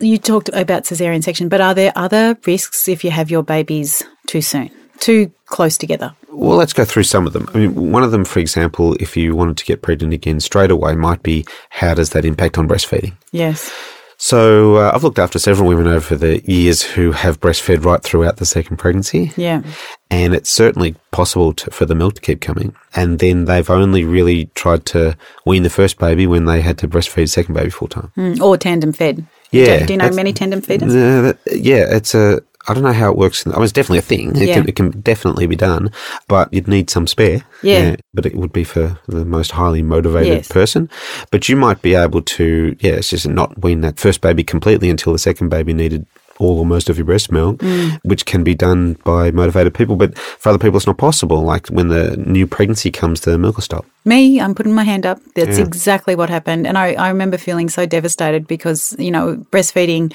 You 0.00 0.18
talked 0.18 0.48
about 0.52 0.84
cesarean 0.84 1.22
section, 1.22 1.48
but 1.48 1.60
are 1.60 1.74
there 1.74 1.92
other 1.94 2.36
risks 2.46 2.88
if 2.88 3.04
you 3.04 3.10
have 3.12 3.30
your 3.30 3.44
babies 3.44 4.02
too 4.26 4.42
soon, 4.42 4.70
too 4.98 5.32
close 5.52 5.78
together? 5.78 6.14
Well, 6.30 6.56
let's 6.56 6.72
go 6.72 6.84
through 6.84 7.04
some 7.04 7.26
of 7.26 7.32
them. 7.32 7.46
I 7.54 7.58
mean, 7.58 7.92
one 7.92 8.02
of 8.02 8.10
them, 8.10 8.24
for 8.24 8.40
example, 8.40 8.94
if 8.98 9.16
you 9.16 9.36
wanted 9.36 9.56
to 9.58 9.64
get 9.64 9.82
pregnant 9.82 10.12
again 10.14 10.40
straight 10.40 10.70
away, 10.72 10.94
might 10.96 11.22
be 11.22 11.44
how 11.70 11.94
does 11.94 12.10
that 12.10 12.24
impact 12.24 12.58
on 12.58 12.66
breastfeeding? 12.66 13.12
Yes. 13.30 13.70
So 14.18 14.76
uh, 14.76 14.92
I've 14.94 15.02
looked 15.02 15.18
after 15.18 15.40
several 15.40 15.68
women 15.68 15.88
over 15.88 16.14
the 16.14 16.40
years 16.48 16.82
who 16.82 17.10
have 17.10 17.40
breastfed 17.40 17.84
right 17.84 18.00
throughout 18.00 18.36
the 18.36 18.46
second 18.46 18.76
pregnancy. 18.76 19.32
Yeah. 19.36 19.62
and 20.10 20.32
it's 20.32 20.48
certainly 20.50 20.94
possible 21.10 21.52
to, 21.54 21.70
for 21.72 21.86
the 21.86 21.96
milk 21.96 22.14
to 22.14 22.20
keep 22.20 22.40
coming. 22.40 22.74
And 22.94 23.18
then 23.18 23.46
they've 23.46 23.68
only 23.68 24.04
really 24.04 24.46
tried 24.54 24.86
to 24.86 25.16
wean 25.44 25.64
the 25.64 25.70
first 25.70 25.98
baby 25.98 26.26
when 26.28 26.44
they 26.44 26.60
had 26.60 26.78
to 26.78 26.88
breastfeed 26.88 27.24
the 27.24 27.26
second 27.26 27.54
baby 27.54 27.70
full 27.70 27.88
time. 27.88 28.12
Mm, 28.16 28.40
or 28.40 28.56
tandem 28.56 28.92
fed. 28.92 29.26
Yeah, 29.50 29.80
Do, 29.80 29.86
do 29.86 29.92
you 29.94 29.98
know 29.98 30.10
many 30.10 30.32
tandem 30.32 30.60
feeders? 30.62 30.94
Uh, 30.94 31.32
yeah, 31.50 31.84
it's 31.90 32.14
a. 32.14 32.40
I 32.68 32.74
don't 32.74 32.82
know 32.84 32.92
how 32.92 33.10
it 33.10 33.16
works. 33.16 33.46
I 33.46 33.50
mean, 33.50 33.62
it's 33.62 33.72
definitely 33.72 33.98
a 33.98 34.02
thing. 34.02 34.36
It, 34.36 34.48
Yeah. 34.48 34.54
can, 34.54 34.68
it 34.68 34.76
can 34.76 34.90
definitely 35.00 35.46
be 35.46 35.56
done, 35.56 35.90
but 36.28 36.52
you'd 36.54 36.68
need 36.68 36.90
some 36.90 37.06
spare. 37.06 37.42
Yeah. 37.62 37.96
But 38.14 38.26
it 38.26 38.36
would 38.36 38.52
be 38.52 38.64
for 38.64 38.98
the 39.08 39.24
most 39.24 39.50
highly 39.52 39.82
motivated 39.82 40.28
Yes. 40.32 40.48
person. 40.48 40.88
But 41.30 41.48
you 41.48 41.56
might 41.56 41.82
be 41.82 41.94
able 41.94 42.22
to, 42.22 42.76
yeah, 42.80 42.92
it's 42.92 43.10
just 43.10 43.26
not 43.28 43.60
wean 43.62 43.80
that 43.80 43.98
first 43.98 44.20
baby 44.20 44.44
completely 44.44 44.90
until 44.90 45.12
the 45.12 45.18
second 45.18 45.48
baby 45.48 45.72
needed 45.72 46.06
all 46.38 46.58
or 46.58 46.66
most 46.66 46.88
of 46.88 46.96
your 46.96 47.04
breast 47.04 47.30
milk, 47.30 47.58
Mm. 47.58 48.00
which 48.04 48.24
can 48.26 48.42
be 48.42 48.54
done 48.54 48.96
by 49.04 49.30
motivated 49.30 49.74
people. 49.74 49.96
But 49.96 50.16
for 50.18 50.48
other 50.48 50.58
people, 50.58 50.76
it's 50.76 50.86
not 50.86 50.96
possible. 50.98 51.42
Like 51.42 51.68
when 51.68 51.88
the 51.88 52.16
new 52.16 52.46
pregnancy 52.46 52.90
comes, 52.90 53.20
the 53.20 53.38
milk 53.38 53.56
will 53.56 53.62
stop. 53.62 53.84
Me, 54.04 54.40
I'm 54.40 54.54
putting 54.54 54.74
my 54.74 54.82
hand 54.84 55.04
up. 55.06 55.18
That's 55.36 55.58
Yeah. 55.58 55.64
exactly 55.64 56.14
what 56.16 56.30
happened. 56.30 56.66
And 56.66 56.78
I, 56.78 56.94
I 56.94 57.08
remember 57.10 57.38
feeling 57.38 57.68
so 57.68 57.86
devastated 57.86 58.46
because, 58.48 58.96
you 58.98 59.10
know, 59.10 59.36
breastfeeding, 59.52 60.12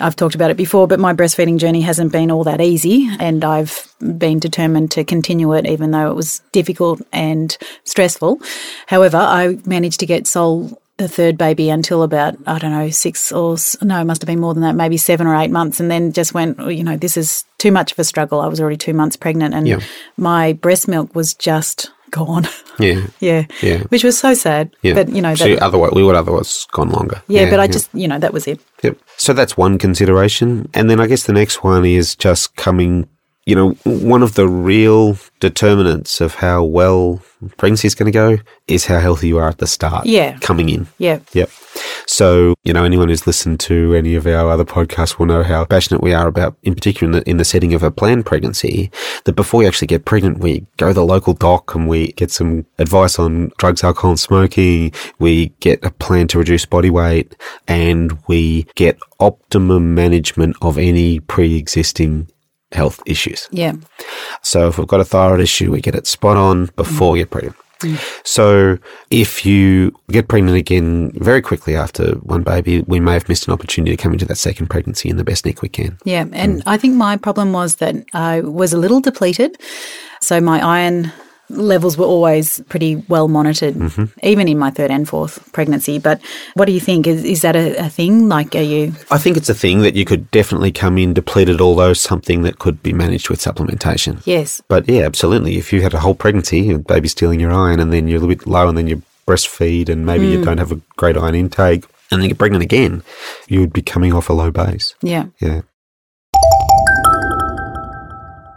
I've 0.00 0.16
talked 0.16 0.34
about 0.34 0.50
it 0.50 0.56
before, 0.56 0.86
but 0.88 0.98
my 1.00 1.12
breastfeeding 1.12 1.58
journey 1.58 1.80
hasn't 1.82 2.12
been 2.12 2.30
all 2.30 2.44
that 2.44 2.60
easy. 2.60 3.08
And 3.18 3.44
I've 3.44 3.92
been 4.18 4.38
determined 4.38 4.90
to 4.92 5.04
continue 5.04 5.52
it, 5.54 5.66
even 5.66 5.90
though 5.90 6.10
it 6.10 6.14
was 6.16 6.40
difficult 6.52 7.02
and 7.12 7.56
stressful. 7.84 8.40
However, 8.86 9.18
I 9.18 9.58
managed 9.66 10.00
to 10.00 10.06
get 10.06 10.26
Sol 10.26 10.80
the 10.96 11.08
third 11.08 11.38
baby 11.38 11.70
until 11.70 12.02
about 12.02 12.36
I 12.46 12.58
don't 12.58 12.72
know 12.72 12.90
six 12.90 13.32
or 13.32 13.56
no, 13.80 14.00
it 14.02 14.04
must 14.04 14.20
have 14.20 14.26
been 14.26 14.38
more 14.40 14.52
than 14.52 14.62
that, 14.64 14.74
maybe 14.74 14.98
seven 14.98 15.26
or 15.26 15.34
eight 15.34 15.50
months, 15.50 15.80
and 15.80 15.90
then 15.90 16.12
just 16.12 16.34
went. 16.34 16.56
"Oh, 16.60 16.68
You 16.68 16.84
know, 16.84 16.98
this 16.98 17.16
is 17.16 17.44
too 17.56 17.72
much 17.72 17.92
of 17.92 17.98
a 17.98 18.04
struggle. 18.04 18.40
I 18.40 18.48
was 18.48 18.60
already 18.60 18.76
two 18.76 18.92
months 18.92 19.16
pregnant, 19.16 19.54
and 19.54 19.66
Yeah. 19.66 19.78
my 20.18 20.52
breast 20.52 20.88
milk 20.88 21.14
was 21.14 21.32
just 21.32 21.90
gone. 22.10 22.46
Yeah. 22.78 23.06
Yeah. 23.20 23.46
Yeah. 23.62 23.82
Which 23.90 24.04
was 24.04 24.18
so 24.18 24.32
sad. 24.34 24.74
Yeah. 24.82 24.94
But, 24.94 25.10
you 25.10 25.20
know, 25.20 25.34
so 25.34 25.44
that, 25.48 25.58
otherwise, 25.62 25.92
we 25.92 26.02
would 26.02 26.16
otherwise 26.16 26.66
gone 26.72 26.88
longer. 26.90 27.22
yeah, 27.28 27.50
but 27.50 27.60
I 27.60 27.66
just, 27.66 27.88
you 27.94 28.08
know, 28.08 28.18
that 28.18 28.32
was 28.32 28.46
it. 28.46 28.60
Yep. 28.82 28.96
So 29.18 29.32
that's 29.34 29.56
one 29.56 29.76
consideration. 29.78 30.68
And 30.72 30.88
then 30.88 30.98
I 31.00 31.06
guess 31.06 31.24
the 31.24 31.32
next 31.34 31.62
one 31.62 31.84
is 31.84 32.16
just 32.16 32.56
coming, 32.56 33.08
you 33.50 33.56
know, 33.56 33.70
one 33.82 34.22
of 34.22 34.34
the 34.34 34.48
real 34.48 35.18
determinants 35.40 36.20
of 36.20 36.36
how 36.36 36.62
well 36.62 37.20
pregnancy 37.56 37.88
is 37.88 37.96
going 37.96 38.06
to 38.06 38.16
go 38.16 38.38
is 38.68 38.86
how 38.86 39.00
healthy 39.00 39.26
you 39.26 39.38
are 39.38 39.48
at 39.48 39.58
the 39.58 39.66
start. 39.66 40.06
Yeah. 40.06 40.38
Coming 40.38 40.68
in. 40.68 40.86
Yeah. 40.98 41.18
Yep. 41.32 41.50
So, 42.06 42.54
you 42.62 42.72
know, 42.72 42.84
anyone 42.84 43.08
who's 43.08 43.26
listened 43.26 43.58
to 43.60 43.92
any 43.96 44.14
of 44.14 44.24
our 44.24 44.48
other 44.48 44.64
podcasts 44.64 45.18
will 45.18 45.26
know 45.26 45.42
how 45.42 45.64
passionate 45.64 46.00
we 46.00 46.14
are 46.14 46.28
about, 46.28 46.56
in 46.62 46.76
particular 46.76 47.12
in 47.12 47.18
the, 47.18 47.28
in 47.28 47.36
the 47.38 47.44
setting 47.44 47.74
of 47.74 47.82
a 47.82 47.90
planned 47.90 48.24
pregnancy, 48.24 48.92
that 49.24 49.32
before 49.32 49.62
you 49.62 49.68
actually 49.68 49.88
get 49.88 50.04
pregnant, 50.04 50.38
we 50.38 50.64
go 50.76 50.88
to 50.88 50.94
the 50.94 51.04
local 51.04 51.34
doc 51.34 51.74
and 51.74 51.88
we 51.88 52.12
get 52.12 52.30
some 52.30 52.66
advice 52.78 53.18
on 53.18 53.50
drugs, 53.58 53.82
alcohol 53.82 54.10
and 54.10 54.20
smoking. 54.20 54.92
We 55.18 55.48
get 55.58 55.84
a 55.84 55.90
plan 55.90 56.28
to 56.28 56.38
reduce 56.38 56.66
body 56.66 56.90
weight 56.90 57.34
and 57.66 58.16
we 58.28 58.68
get 58.76 58.96
optimum 59.18 59.92
management 59.96 60.56
of 60.62 60.78
any 60.78 61.18
pre-existing 61.18 62.30
health 62.72 63.00
issues. 63.06 63.48
Yeah. 63.50 63.74
So 64.42 64.68
if 64.68 64.78
we've 64.78 64.86
got 64.86 65.00
a 65.00 65.04
thyroid 65.04 65.40
issue, 65.40 65.70
we 65.70 65.80
get 65.80 65.94
it 65.94 66.06
spot 66.06 66.36
on 66.36 66.66
before 66.76 67.10
mm. 67.10 67.12
we 67.14 67.18
get 67.20 67.30
pregnant. 67.30 67.56
Mm. 67.80 67.98
So 68.26 68.78
if 69.10 69.46
you 69.46 69.94
get 70.10 70.28
pregnant 70.28 70.56
again 70.56 71.12
very 71.14 71.40
quickly 71.40 71.76
after 71.76 72.12
one 72.16 72.42
baby, 72.42 72.82
we 72.82 73.00
may 73.00 73.14
have 73.14 73.28
missed 73.28 73.48
an 73.48 73.54
opportunity 73.54 73.96
to 73.96 74.02
come 74.02 74.12
into 74.12 74.26
that 74.26 74.36
second 74.36 74.68
pregnancy 74.68 75.08
in 75.08 75.16
the 75.16 75.24
best 75.24 75.46
nick 75.46 75.62
we 75.62 75.68
can. 75.68 75.98
Yeah. 76.04 76.26
And 76.32 76.58
mm. 76.58 76.62
I 76.66 76.76
think 76.76 76.94
my 76.94 77.16
problem 77.16 77.52
was 77.52 77.76
that 77.76 77.96
I 78.12 78.42
was 78.42 78.72
a 78.72 78.78
little 78.78 79.00
depleted. 79.00 79.58
So 80.20 80.40
my 80.40 80.60
iron 80.60 81.12
levels 81.50 81.98
were 81.98 82.06
always 82.06 82.60
pretty 82.68 82.96
well 83.08 83.28
monitored, 83.28 83.74
mm-hmm. 83.74 84.04
even 84.22 84.48
in 84.48 84.58
my 84.58 84.70
third 84.70 84.90
and 84.90 85.08
fourth 85.08 85.52
pregnancy. 85.52 85.98
But 85.98 86.20
what 86.54 86.64
do 86.64 86.72
you 86.72 86.80
think? 86.80 87.06
Is, 87.06 87.24
is 87.24 87.42
that 87.42 87.56
a, 87.56 87.76
a 87.76 87.88
thing? 87.88 88.28
Like, 88.28 88.54
are 88.54 88.62
you. 88.62 88.94
I 89.10 89.18
think 89.18 89.36
it's 89.36 89.48
a 89.48 89.54
thing 89.54 89.80
that 89.82 89.94
you 89.94 90.04
could 90.04 90.30
definitely 90.30 90.72
come 90.72 90.98
in 90.98 91.14
depleted, 91.14 91.60
although 91.60 91.92
something 91.92 92.42
that 92.42 92.58
could 92.58 92.82
be 92.82 92.92
managed 92.92 93.28
with 93.28 93.40
supplementation. 93.40 94.22
Yes. 94.24 94.62
But 94.68 94.88
yeah, 94.88 95.02
absolutely. 95.02 95.56
If 95.56 95.72
you 95.72 95.82
had 95.82 95.94
a 95.94 96.00
whole 96.00 96.14
pregnancy, 96.14 96.60
your 96.60 96.78
baby's 96.78 97.12
stealing 97.12 97.40
your 97.40 97.52
iron, 97.52 97.80
and 97.80 97.92
then 97.92 98.08
you're 98.08 98.18
a 98.18 98.20
little 98.20 98.34
bit 98.34 98.46
low, 98.46 98.68
and 98.68 98.78
then 98.78 98.86
you 98.86 99.02
breastfeed, 99.26 99.88
and 99.88 100.06
maybe 100.06 100.26
you 100.26 100.38
mm. 100.38 100.44
don't 100.44 100.58
have 100.58 100.72
a 100.72 100.80
great 100.96 101.16
iron 101.16 101.34
intake, 101.34 101.84
and 102.10 102.20
then 102.20 102.22
you 102.22 102.28
get 102.28 102.38
pregnant 102.38 102.64
again, 102.64 103.02
you 103.48 103.60
would 103.60 103.72
be 103.72 103.82
coming 103.82 104.12
off 104.12 104.28
a 104.28 104.32
low 104.32 104.50
base. 104.50 104.94
Yeah. 105.02 105.26
Yeah. 105.38 105.62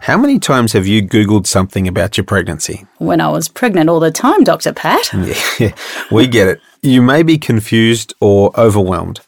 How 0.03 0.17
many 0.17 0.38
times 0.38 0.74
have 0.74 0.86
you 0.86 1.01
Googled 1.01 1.48
something 1.48 1.88
about 1.88 2.17
your 2.17 2.25
pregnancy? 2.25 2.86
When 2.98 3.22
I 3.22 3.29
was 3.29 3.48
pregnant 3.48 3.89
all 3.89 4.01
the 4.01 4.12
time, 4.12 4.43
Dr. 4.43 4.74
Pat. 4.74 5.10
Yeah, 5.60 5.74
we 6.12 6.27
get 6.27 6.50
it. 6.50 6.60
You 6.81 7.01
may 7.01 7.24
be 7.24 7.38
confused 7.38 8.13
or 8.19 8.51
overwhelmed. 8.60 9.22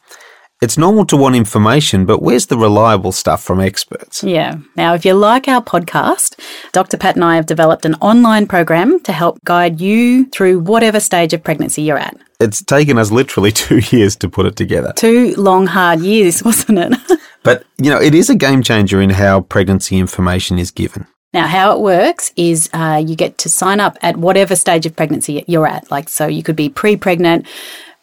It's 0.62 0.78
normal 0.78 1.06
to 1.06 1.16
want 1.16 1.38
information, 1.38 2.06
but 2.06 2.22
where's 2.22 2.48
the 2.48 2.58
reliable 2.58 3.14
stuff 3.14 3.42
from 3.42 3.62
experts? 3.62 4.22
Yeah. 4.22 4.58
Now, 4.76 4.96
if 4.96 5.06
you 5.06 5.14
like 5.14 5.48
our 5.48 5.62
podcast, 5.64 6.38
Dr. 6.74 6.98
Pat 6.98 7.16
and 7.16 7.24
I 7.24 7.38
have 7.38 7.46
developed 7.46 7.86
an 7.86 7.96
online 7.96 8.46
program 8.46 9.00
to 9.04 9.14
help 9.14 9.40
guide 9.46 9.80
you 9.80 10.26
through 10.26 10.60
whatever 10.60 11.00
stage 11.00 11.32
of 11.32 11.42
pregnancy 11.42 11.84
you're 11.84 11.98
at. 11.98 12.18
It's 12.42 12.62
taken 12.62 12.98
us 12.98 13.12
literally 13.12 13.52
two 13.54 13.80
years 13.96 14.18
to 14.18 14.28
put 14.30 14.46
it 14.46 14.58
together. 14.58 14.92
Two 14.98 15.36
long, 15.36 15.68
hard 15.68 16.02
years, 16.02 16.44
wasn't 16.50 16.80
it? 16.80 17.20
But, 17.46 17.64
you 17.78 17.90
know, 17.90 18.02
it 18.02 18.14
is 18.14 18.30
a 18.30 18.36
game 18.36 18.62
changer 18.62 19.00
in 19.00 19.12
how 19.12 19.42
pregnancy 19.42 19.98
information 19.98 20.60
is 20.60 20.72
given. 20.72 21.08
Now, 21.34 21.48
how 21.48 21.76
it 21.76 21.82
works 21.82 22.32
is 22.36 22.70
uh, 22.74 23.04
you 23.06 23.16
get 23.16 23.38
to 23.40 23.50
sign 23.50 23.80
up 23.80 23.98
at 24.02 24.18
whatever 24.18 24.56
stage 24.56 24.86
of 24.86 24.96
pregnancy 24.96 25.44
you're 25.48 25.68
at. 25.68 25.92
Like, 25.92 26.10
so 26.10 26.28
you 26.28 26.44
could 26.44 26.56
be 26.56 26.70
pre 26.70 26.96
pregnant, 26.98 27.46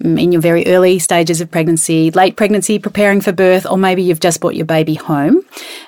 in 0.03 0.33
your 0.33 0.41
very 0.41 0.67
early 0.67 0.99
stages 0.99 1.41
of 1.41 1.51
pregnancy, 1.51 2.11
late 2.11 2.37
pregnancy, 2.37 2.79
preparing 2.79 3.21
for 3.21 3.33
birth, 3.33 3.67
or 3.71 3.77
maybe 3.77 4.03
you've 4.03 4.21
just 4.21 4.41
brought 4.41 4.57
your 4.57 4.67
baby 4.67 4.95
home. 4.95 5.43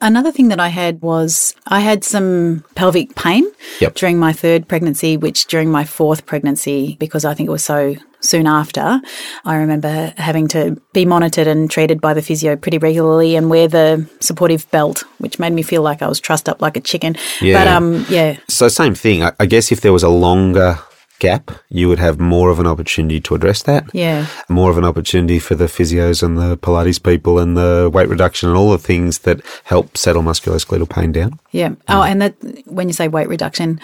Another 0.00 0.32
thing 0.32 0.48
that 0.48 0.60
I 0.60 0.68
had 0.68 1.00
was 1.02 1.54
I 1.66 1.80
had 1.80 2.04
some 2.04 2.64
pelvic 2.74 3.14
pain 3.14 3.44
Yep. 3.80 3.94
during 3.94 4.18
my 4.18 4.32
third 4.32 4.68
pregnancy, 4.68 5.16
which 5.16 5.46
during 5.46 5.70
my 5.70 5.84
fourth 5.84 6.26
pregnancy, 6.26 6.96
because 7.00 7.24
I 7.24 7.32
think 7.34 7.48
it 7.48 7.52
was 7.52 7.64
so 7.64 7.94
soon 8.24 8.46
after, 8.46 9.00
I 9.44 9.56
remember 9.56 10.12
having 10.16 10.48
to 10.48 10.80
be 10.92 11.04
monitored 11.04 11.46
and 11.46 11.70
treated 11.70 12.00
by 12.00 12.14
the 12.14 12.22
physio 12.22 12.56
pretty 12.56 12.78
regularly 12.78 13.36
and 13.36 13.50
wear 13.50 13.68
the 13.68 14.08
supportive 14.20 14.70
belt, 14.70 15.04
which 15.18 15.38
made 15.38 15.52
me 15.52 15.62
feel 15.62 15.82
like 15.82 16.02
I 16.02 16.08
was 16.08 16.20
trussed 16.20 16.48
up 16.48 16.62
like 16.62 16.76
a 16.76 16.80
chicken. 16.80 17.16
Yeah. 17.40 17.58
But 17.58 17.68
um, 17.68 18.06
yeah, 18.08 18.38
So 18.48 18.68
same 18.68 18.94
thing. 18.94 19.22
I, 19.22 19.32
I 19.38 19.46
guess 19.46 19.70
if 19.70 19.80
there 19.80 19.92
was 19.92 20.02
a 20.02 20.08
longer 20.08 20.78
gap, 21.24 21.50
you 21.70 21.88
would 21.88 21.98
have 21.98 22.16
more 22.20 22.50
of 22.50 22.58
an 22.60 22.66
opportunity 22.66 23.20
to 23.20 23.34
address 23.34 23.62
that. 23.64 23.84
yeah, 23.92 24.26
More 24.48 24.70
of 24.70 24.78
an 24.78 24.84
opportunity 24.84 25.38
for 25.38 25.54
the 25.56 25.66
physios 25.76 26.22
and 26.22 26.36
the 26.36 26.56
Pilates 26.56 27.00
people 27.02 27.38
and 27.42 27.56
the 27.56 27.90
weight 27.92 28.08
reduction 28.08 28.48
and 28.48 28.58
all 28.58 28.70
the 28.70 28.78
things 28.90 29.18
that 29.20 29.40
help 29.64 29.96
settle 29.96 30.22
musculoskeletal 30.22 30.88
pain 30.88 31.12
down. 31.12 31.38
yeah. 31.52 31.70
Oh, 31.88 32.02
and 32.02 32.20
that 32.22 32.34
when 32.66 32.88
you 32.88 32.94
say 32.94 33.08
weight 33.08 33.28
reduction, 33.28 33.80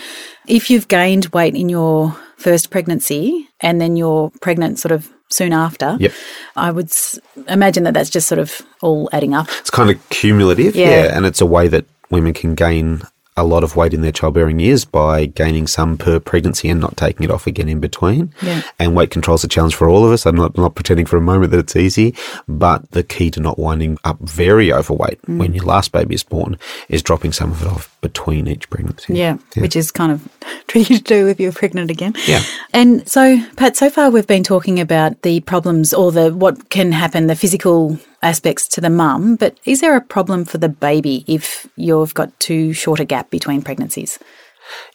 if 0.47 0.71
you've 0.71 0.89
gained 0.89 1.27
weight 1.33 1.55
in 1.55 1.69
your 1.69 2.17
first 2.37 2.71
pregnancy 2.71 3.49
and 3.61 3.81
then 3.81 3.97
you're 3.97 4.31
pregnant 4.41 4.79
sort 4.79 4.93
of 4.93 5.09
soon 5.29 5.53
after, 5.53 5.97
Yep. 6.01 6.13
I 6.57 6.71
would 6.71 6.87
s- 6.91 7.19
imagine 7.49 7.85
that 7.85 7.95
that's 7.95 8.11
just 8.11 8.27
sort 8.29 8.39
of 8.41 8.63
all 8.83 9.09
adding 9.13 9.35
up. 9.35 9.49
It's 9.61 9.71
kind 9.71 9.91
of 9.91 9.97
cumulative, 10.11 10.75
Yeah. 10.75 10.91
yeah. 10.91 11.17
and 11.17 11.25
it's 11.27 11.41
a 11.41 11.47
way 11.47 11.69
that 11.69 11.85
women 12.11 12.33
can 12.33 12.55
gain 12.55 13.03
a 13.37 13.45
lot 13.45 13.65
of 13.65 13.77
weight 13.77 13.95
in 13.95 14.03
their 14.03 14.13
childbearing 14.13 14.59
years 14.59 14.85
by 14.85 15.25
gaining 15.25 15.67
some 15.67 15.97
per 15.97 16.21
pregnancy 16.21 16.69
and 16.69 16.81
not 16.81 16.97
taking 16.97 17.25
it 17.25 17.31
off 17.31 17.47
again 17.47 17.69
in 17.69 17.81
between. 17.81 18.35
Yeah. 18.43 18.63
And 18.79 18.95
weight 18.95 19.11
control 19.11 19.37
is 19.37 19.45
a 19.45 19.49
challenge 19.49 19.75
for 19.75 19.89
all 19.89 20.05
of 20.05 20.13
us. 20.13 20.27
I'm 20.27 20.35
not, 20.37 20.57
not 20.59 20.75
pretending 20.75 21.07
for 21.07 21.17
a 21.17 21.21
moment 21.23 21.53
that 21.53 21.59
it's 21.59 21.77
easy, 21.77 22.15
but 22.49 22.91
the 22.91 23.03
key 23.03 23.31
to 23.31 23.41
not 23.41 23.59
winding 23.59 23.99
up 24.05 24.19
very 24.21 24.73
overweight 24.73 25.21
Mm. 25.23 25.39
when 25.39 25.55
your 25.55 25.65
last 25.65 25.93
baby 25.93 26.15
is 26.15 26.23
born 26.23 26.59
is 26.89 27.03
dropping 27.03 27.33
some 27.33 27.51
of 27.53 27.63
it 27.63 27.69
off 27.69 27.97
between 28.01 28.47
each 28.47 28.69
pregnancy. 28.71 29.15
Yeah, 29.15 29.39
which 29.57 29.77
is 29.77 29.91
kind 29.91 30.13
of 30.13 30.29
tricky 30.67 30.97
to 30.97 31.03
do 31.03 31.29
if 31.29 31.39
you're 31.41 31.53
pregnant 31.53 31.91
again. 31.91 32.15
Yeah. 32.27 32.43
And 32.73 33.09
so, 33.09 33.39
Pat, 33.57 33.77
so 33.77 33.91
far 33.91 34.11
we've 34.11 34.27
been 34.27 34.43
talking 34.45 34.81
about 34.81 35.23
the 35.23 35.41
problems 35.41 35.93
or 35.95 36.11
the 36.13 36.35
what 36.35 36.71
can 36.71 36.93
happen, 36.93 37.27
the 37.27 37.37
physical 37.37 37.99
aspects 38.23 38.69
to 38.69 38.81
the 38.81 38.91
mum, 38.91 39.37
but 39.37 39.59
is 39.65 39.81
there 39.81 39.97
a 39.97 40.01
problem 40.01 40.45
for 40.45 40.59
the 40.59 40.69
baby 40.69 41.25
if 41.27 41.67
you've 41.77 42.15
got 42.15 42.39
too 42.41 42.73
short 42.73 43.01
a 43.01 43.05
gap 43.05 43.31
between 43.31 43.63
pregnancies? 43.63 44.19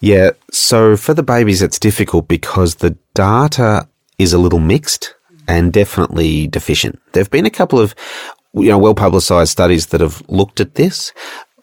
Yeah. 0.00 0.30
So 0.52 0.96
for 0.96 1.14
the 1.14 1.22
babies, 1.22 1.62
it's 1.62 1.78
difficult 1.78 2.28
because 2.28 2.76
the 2.76 2.96
data 3.14 3.88
is 4.18 4.32
a 4.32 4.38
little 4.38 4.60
mixed 4.60 5.14
and 5.48 5.72
definitely 5.72 6.46
deficient. 6.46 7.00
There 7.12 7.22
have 7.22 7.30
been 7.30 7.46
a 7.46 7.50
couple 7.50 7.78
of, 7.78 7.94
you 8.54 8.68
know, 8.68 8.78
well 8.78 8.94
publicized 8.94 9.52
studies 9.52 9.86
that 9.86 10.00
have 10.00 10.22
looked 10.28 10.60
at 10.60 10.74
this. 10.74 11.12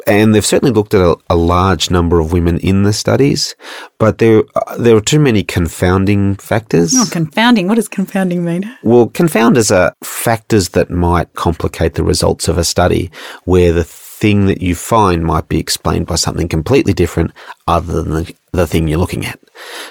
And 0.05 0.33
they've 0.33 0.45
certainly 0.45 0.73
looked 0.73 0.93
at 0.93 1.01
a, 1.01 1.15
a 1.29 1.35
large 1.35 1.89
number 1.89 2.19
of 2.19 2.33
women 2.33 2.59
in 2.59 2.83
the 2.83 2.93
studies, 2.93 3.55
but 3.99 4.17
there 4.17 4.43
uh, 4.55 4.77
there 4.77 4.95
are 4.95 5.01
too 5.01 5.19
many 5.19 5.43
confounding 5.43 6.35
factors. 6.35 6.93
Oh, 6.95 7.07
confounding. 7.11 7.67
What 7.67 7.75
does 7.75 7.87
confounding 7.87 8.43
mean? 8.43 8.77
Well, 8.83 9.09
confounders 9.09 9.73
are 9.75 9.93
factors 10.03 10.69
that 10.69 10.89
might 10.89 11.33
complicate 11.33 11.93
the 11.93 12.03
results 12.03 12.47
of 12.47 12.57
a 12.57 12.63
study 12.63 13.11
where 13.45 13.71
the 13.71 13.85
thing 14.23 14.45
that 14.45 14.61
you 14.61 14.73
find 14.73 15.25
might 15.25 15.49
be 15.49 15.59
explained 15.59 16.07
by 16.07 16.15
something 16.15 16.47
completely 16.47 16.93
different 16.93 17.31
other 17.67 18.01
than 18.01 18.13
the, 18.13 18.33
the 18.53 18.65
thing 18.65 18.87
you're 18.87 18.97
looking 18.97 19.25
at. 19.25 19.37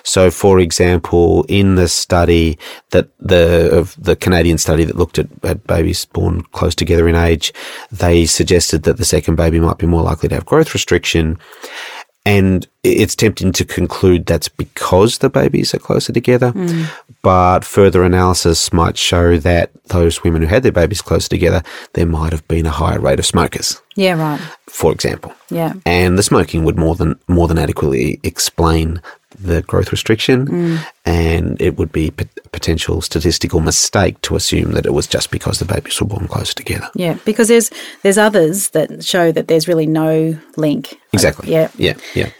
So, 0.04 0.30
for 0.30 0.58
example, 0.58 1.44
in 1.50 1.74
the 1.74 1.86
study 1.86 2.58
that 2.92 3.08
the 3.20 3.68
of 3.78 3.94
the 4.02 4.16
Canadian 4.16 4.56
study 4.56 4.84
that 4.84 4.96
looked 4.96 5.18
at, 5.18 5.28
at 5.42 5.66
babies 5.66 6.06
born 6.06 6.44
close 6.52 6.74
together 6.74 7.06
in 7.10 7.14
age, 7.14 7.52
they 7.90 8.24
suggested 8.24 8.84
that 8.84 8.96
the 8.96 9.04
second 9.04 9.36
baby 9.36 9.60
might 9.60 9.76
be 9.76 9.86
more 9.86 10.02
likely 10.02 10.30
to 10.30 10.34
have 10.36 10.46
growth 10.46 10.72
restriction. 10.72 11.38
And 12.24 12.66
it's 12.82 13.14
tempting 13.14 13.52
to 13.52 13.66
conclude 13.66 14.24
that's 14.24 14.48
because 14.48 15.18
the 15.18 15.28
babies 15.28 15.74
are 15.74 15.78
closer 15.78 16.12
together. 16.14 16.52
Hmm. 16.52 16.84
But 17.22 17.64
further 17.64 18.02
analysis 18.02 18.72
might 18.72 18.98
show 18.98 19.38
that 19.38 19.70
those 19.86 20.24
women 20.24 20.42
who 20.42 20.48
had 20.48 20.64
their 20.64 20.72
babies 20.72 21.00
closer 21.02 21.28
together, 21.28 21.62
there 21.94 22.06
might 22.06 22.32
have 22.32 22.46
been 22.48 22.66
a 22.66 22.70
higher 22.70 22.98
rate 22.98 23.20
of 23.20 23.26
smokers, 23.26 23.80
Yeah, 23.94 24.14
right. 24.20 24.40
for 24.68 24.90
example. 24.92 25.32
Yeah. 25.48 25.74
And 25.86 26.18
the 26.18 26.22
smoking 26.24 26.64
would 26.64 26.76
more 26.78 26.96
than 26.96 27.18
more 27.28 27.46
than 27.46 27.58
adequately 27.58 28.18
explain 28.24 29.00
the 29.38 29.62
growth 29.62 29.90
restriction, 29.90 30.46
mm. 30.46 30.86
and 31.04 31.60
it 31.60 31.76
would 31.76 31.92
be 31.92 32.08
a 32.08 32.48
potential 32.50 33.00
statistical 33.00 33.60
mistake 33.60 34.20
to 34.22 34.36
assume 34.36 34.72
that 34.72 34.86
it 34.86 34.92
was 34.92 35.06
just 35.06 35.30
because 35.30 35.58
the 35.58 35.64
babies 35.64 36.00
were 36.00 36.06
born 36.06 36.28
closer 36.28 36.54
together. 36.54 36.88
Yeah, 36.94 37.18
because 37.24 37.48
there's 37.48 37.70
there's 38.02 38.18
others 38.18 38.70
that 38.70 39.04
show 39.04 39.32
that 39.32 39.48
there's 39.48 39.68
really 39.68 39.86
no 39.86 40.38
link. 40.56 40.98
Exactly. 41.12 41.50
Yeah. 41.50 41.70
Yeah. 41.76 41.94
Yeah. 42.14 42.30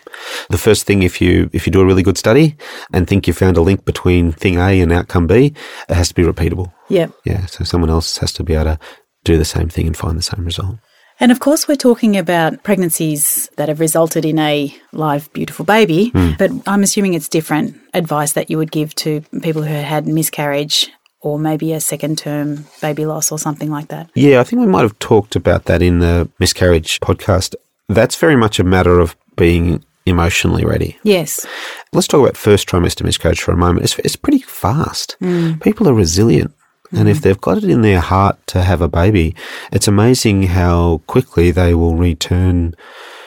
The 0.51 0.59
first 0.59 0.87
thing, 0.87 1.03
if 1.03 1.21
you 1.21 1.51
if 1.53 1.67
you 1.67 1.73
do 1.73 1.81
a 1.81 1.87
really 1.87 2.03
good 2.03 2.19
study 2.19 2.57
and 2.93 3.07
think 3.07 3.27
you 3.27 3.33
found 3.33 3.57
a 3.57 3.63
link 3.63 3.85
between 3.85 4.33
thing 4.33 4.57
A 4.57 4.81
and 4.81 4.93
outcome 4.93 5.27
B, 5.27 5.55
it 5.89 5.95
has 5.95 6.09
to 6.09 6.15
be 6.15 6.23
repeatable. 6.23 6.73
Yeah. 6.89 7.09
Yeah. 7.25 7.47
So 7.47 7.65
someone 7.65 7.91
else 7.91 8.19
has 8.19 8.33
to 8.35 8.45
be 8.45 8.55
able 8.55 8.77
to 8.77 8.79
do 9.25 9.39
the 9.39 9.45
same 9.45 9.69
thing 9.69 9.87
and 9.87 9.97
find 9.97 10.19
the 10.19 10.23
same 10.23 10.45
result. 10.45 10.77
And 11.21 11.31
of 11.31 11.41
course, 11.41 11.69
we're 11.69 11.77
talking 11.77 12.17
about 12.17 12.63
pregnancies 12.63 13.49
that 13.57 13.69
have 13.69 13.81
resulted 13.81 14.25
in 14.25 14.39
a 14.39 14.75
live, 14.93 15.33
beautiful 15.33 15.65
baby, 15.65 16.09
hmm. 16.11 16.33
but 16.39 16.51
I'm 16.67 16.83
assuming 16.83 17.15
it's 17.15 17.29
different 17.29 17.77
advice 17.95 18.33
that 18.33 18.51
you 18.51 18.59
would 18.59 18.73
give 18.73 18.95
to 18.97 19.21
people 19.43 19.63
who 19.63 19.75
had 19.75 20.07
miscarriage 20.07 20.91
or 21.21 21.39
maybe 21.39 21.73
a 21.73 21.81
second 21.81 22.19
term 22.19 22.67
baby 22.81 23.07
loss 23.07 23.31
or 23.31 23.39
something 23.39 23.71
like 23.71 23.89
that. 23.89 24.11
Yeah, 24.15 24.41
I 24.41 24.45
think 24.45 24.61
we 24.61 24.67
might 24.67 24.83
have 24.83 24.99
talked 24.99 25.37
about 25.37 25.67
that 25.67 25.81
in 25.81 26.01
the 26.01 26.29
miscarriage 26.39 27.01
podcast. 27.01 27.55
That's 27.89 28.17
very 28.17 28.37
much 28.37 28.59
a 28.59 28.65
matter 28.65 28.99
of 28.99 29.17
being 29.37 29.85
emotionally 30.05 30.65
ready. 30.65 30.99
Yes. 31.05 31.47
Let's 31.93 32.09
talk 32.09 32.21
about 32.21 32.37
first 32.37 32.69
trimester 32.69 33.05
miscarriage 33.05 33.41
for 33.41 33.53
a 33.53 33.57
moment. 33.57 33.85
It's, 33.85 33.99
it's 34.01 34.17
pretty 34.17 34.41
fast. 34.41 35.17
Hmm. 35.21 35.55
People 35.55 35.89
are 35.89 35.95
resilient. 35.95 36.53
And 36.93 37.09
if 37.09 37.19
mm-hmm. 37.19 37.23
they've 37.23 37.41
got 37.41 37.59
it 37.59 37.65
in 37.65 37.83
their 37.83 38.01
heart 38.01 38.39
to 38.49 38.63
have 38.63 38.81
a 38.81 38.89
baby, 38.89 39.35
it's 39.73 39.89
amazing 39.89 40.45
how 40.45 41.01
quickly 41.07 41.51
they 41.51 41.75
will 41.75 41.97
return 41.97 42.75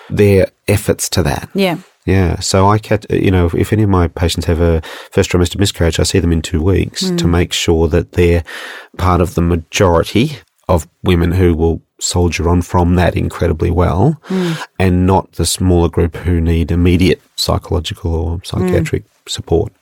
their 0.09 0.47
efforts 0.67 1.09
to 1.09 1.23
that. 1.23 1.49
Yeah. 1.53 1.77
Yeah. 2.05 2.39
So 2.39 2.69
I 2.69 2.77
catch, 2.77 3.05
you 3.09 3.31
know, 3.31 3.49
if 3.53 3.73
any 3.73 3.83
of 3.83 3.89
my 3.89 4.07
patients 4.07 4.45
have 4.45 4.61
a 4.61 4.81
first 5.11 5.31
trimester 5.31 5.59
miscarriage, 5.59 5.99
I 5.99 6.03
see 6.03 6.19
them 6.19 6.31
in 6.31 6.41
two 6.41 6.61
weeks 6.61 7.01
to 7.01 7.25
mm. 7.25 7.29
make 7.29 7.51
sure 7.51 7.87
that 7.87 8.11
they're 8.11 8.43
part 8.97 9.21
of 9.21 9.33
the 9.33 9.41
majority 9.41 10.37
of 10.69 10.87
women 11.03 11.31
who 11.31 11.55
will 11.55 11.81
soldier 11.99 12.49
on 12.49 12.61
from 12.61 12.95
that 12.95 13.15
incredibly 13.15 13.71
well 13.71 14.19
mm. 14.27 14.61
and 14.77 15.07
not 15.07 15.31
the 15.33 15.45
smaller 15.45 15.89
group 15.89 16.15
who 16.17 16.41
need 16.41 16.71
immediate 16.71 17.21
psychological 17.35 18.13
or 18.13 18.41
psychiatric 18.43 19.03
mm. 19.03 19.29
support. 19.29 19.73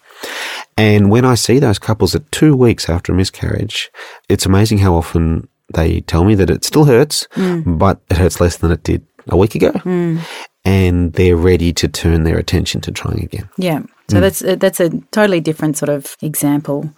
And 0.77 1.09
when 1.11 1.25
I 1.25 1.35
see 1.35 1.59
those 1.59 1.79
couples 1.79 2.15
at 2.15 2.31
two 2.31 2.55
weeks 2.55 2.89
after 2.89 3.11
a 3.11 3.15
miscarriage, 3.15 3.91
it's 4.29 4.45
amazing 4.45 4.79
how 4.79 4.95
often 4.95 5.47
they 5.73 6.01
tell 6.01 6.23
me 6.23 6.35
that 6.35 6.49
it 6.49 6.63
still 6.63 6.85
hurts, 6.85 7.27
mm. 7.35 7.77
but 7.77 8.01
it 8.09 8.17
hurts 8.17 8.39
less 8.39 8.57
than 8.57 8.71
it 8.71 8.83
did 8.83 9.05
a 9.27 9.37
week 9.37 9.55
ago. 9.55 9.71
Mm. 9.71 10.19
And 10.65 11.13
they're 11.13 11.35
ready 11.35 11.73
to 11.73 11.87
turn 11.87 12.23
their 12.23 12.37
attention 12.37 12.81
to 12.81 12.91
trying 12.91 13.23
again. 13.23 13.49
Yeah. 13.57 13.83
So 14.09 14.19
that's 14.19 14.43
uh, 14.43 14.55
that's 14.55 14.79
a 14.79 14.89
totally 15.11 15.39
different 15.39 15.77
sort 15.77 15.89
of 15.89 16.17
example. 16.21 16.89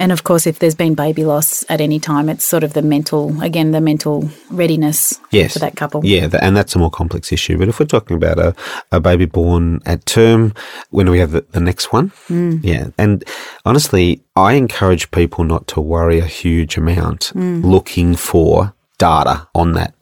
And 0.00 0.10
of 0.10 0.24
course, 0.24 0.46
if 0.46 0.58
there's 0.58 0.74
been 0.74 0.94
baby 0.94 1.24
loss 1.24 1.62
at 1.68 1.80
any 1.80 2.00
time, 2.00 2.28
it's 2.28 2.44
sort 2.44 2.64
of 2.64 2.72
the 2.72 2.82
mental, 2.82 3.40
again, 3.42 3.70
the 3.72 3.80
mental 3.80 4.28
readiness 4.50 5.20
Yes. 5.30 5.52
for 5.52 5.58
that 5.60 5.76
couple. 5.76 6.04
Yeah, 6.04 6.26
tha- 6.26 6.42
and 6.42 6.56
that's 6.56 6.74
a 6.74 6.78
more 6.78 6.90
complex 6.90 7.32
issue. 7.32 7.58
But 7.58 7.68
if 7.68 7.78
we're 7.78 7.86
talking 7.86 8.16
about 8.16 8.38
a, 8.38 8.54
a 8.90 8.98
baby 8.98 9.26
born 9.26 9.82
at 9.86 10.04
term, 10.06 10.52
when 10.90 11.06
do 11.06 11.12
we 11.12 11.18
have 11.20 11.32
the, 11.32 11.44
the 11.52 11.60
next 11.60 11.92
one? 11.92 12.10
Mm. 12.28 12.60
Yeah. 12.64 12.88
And 12.98 13.22
honestly, 13.64 14.22
I 14.34 14.54
encourage 14.54 15.10
people 15.12 15.44
not 15.44 15.66
to 15.68 15.80
worry 15.80 16.18
a 16.18 16.26
huge 16.26 16.76
amount 16.76 17.32
looking 17.36 18.16
for 18.16 18.73
data 18.98 19.48
on 19.54 19.72
that. 19.72 19.94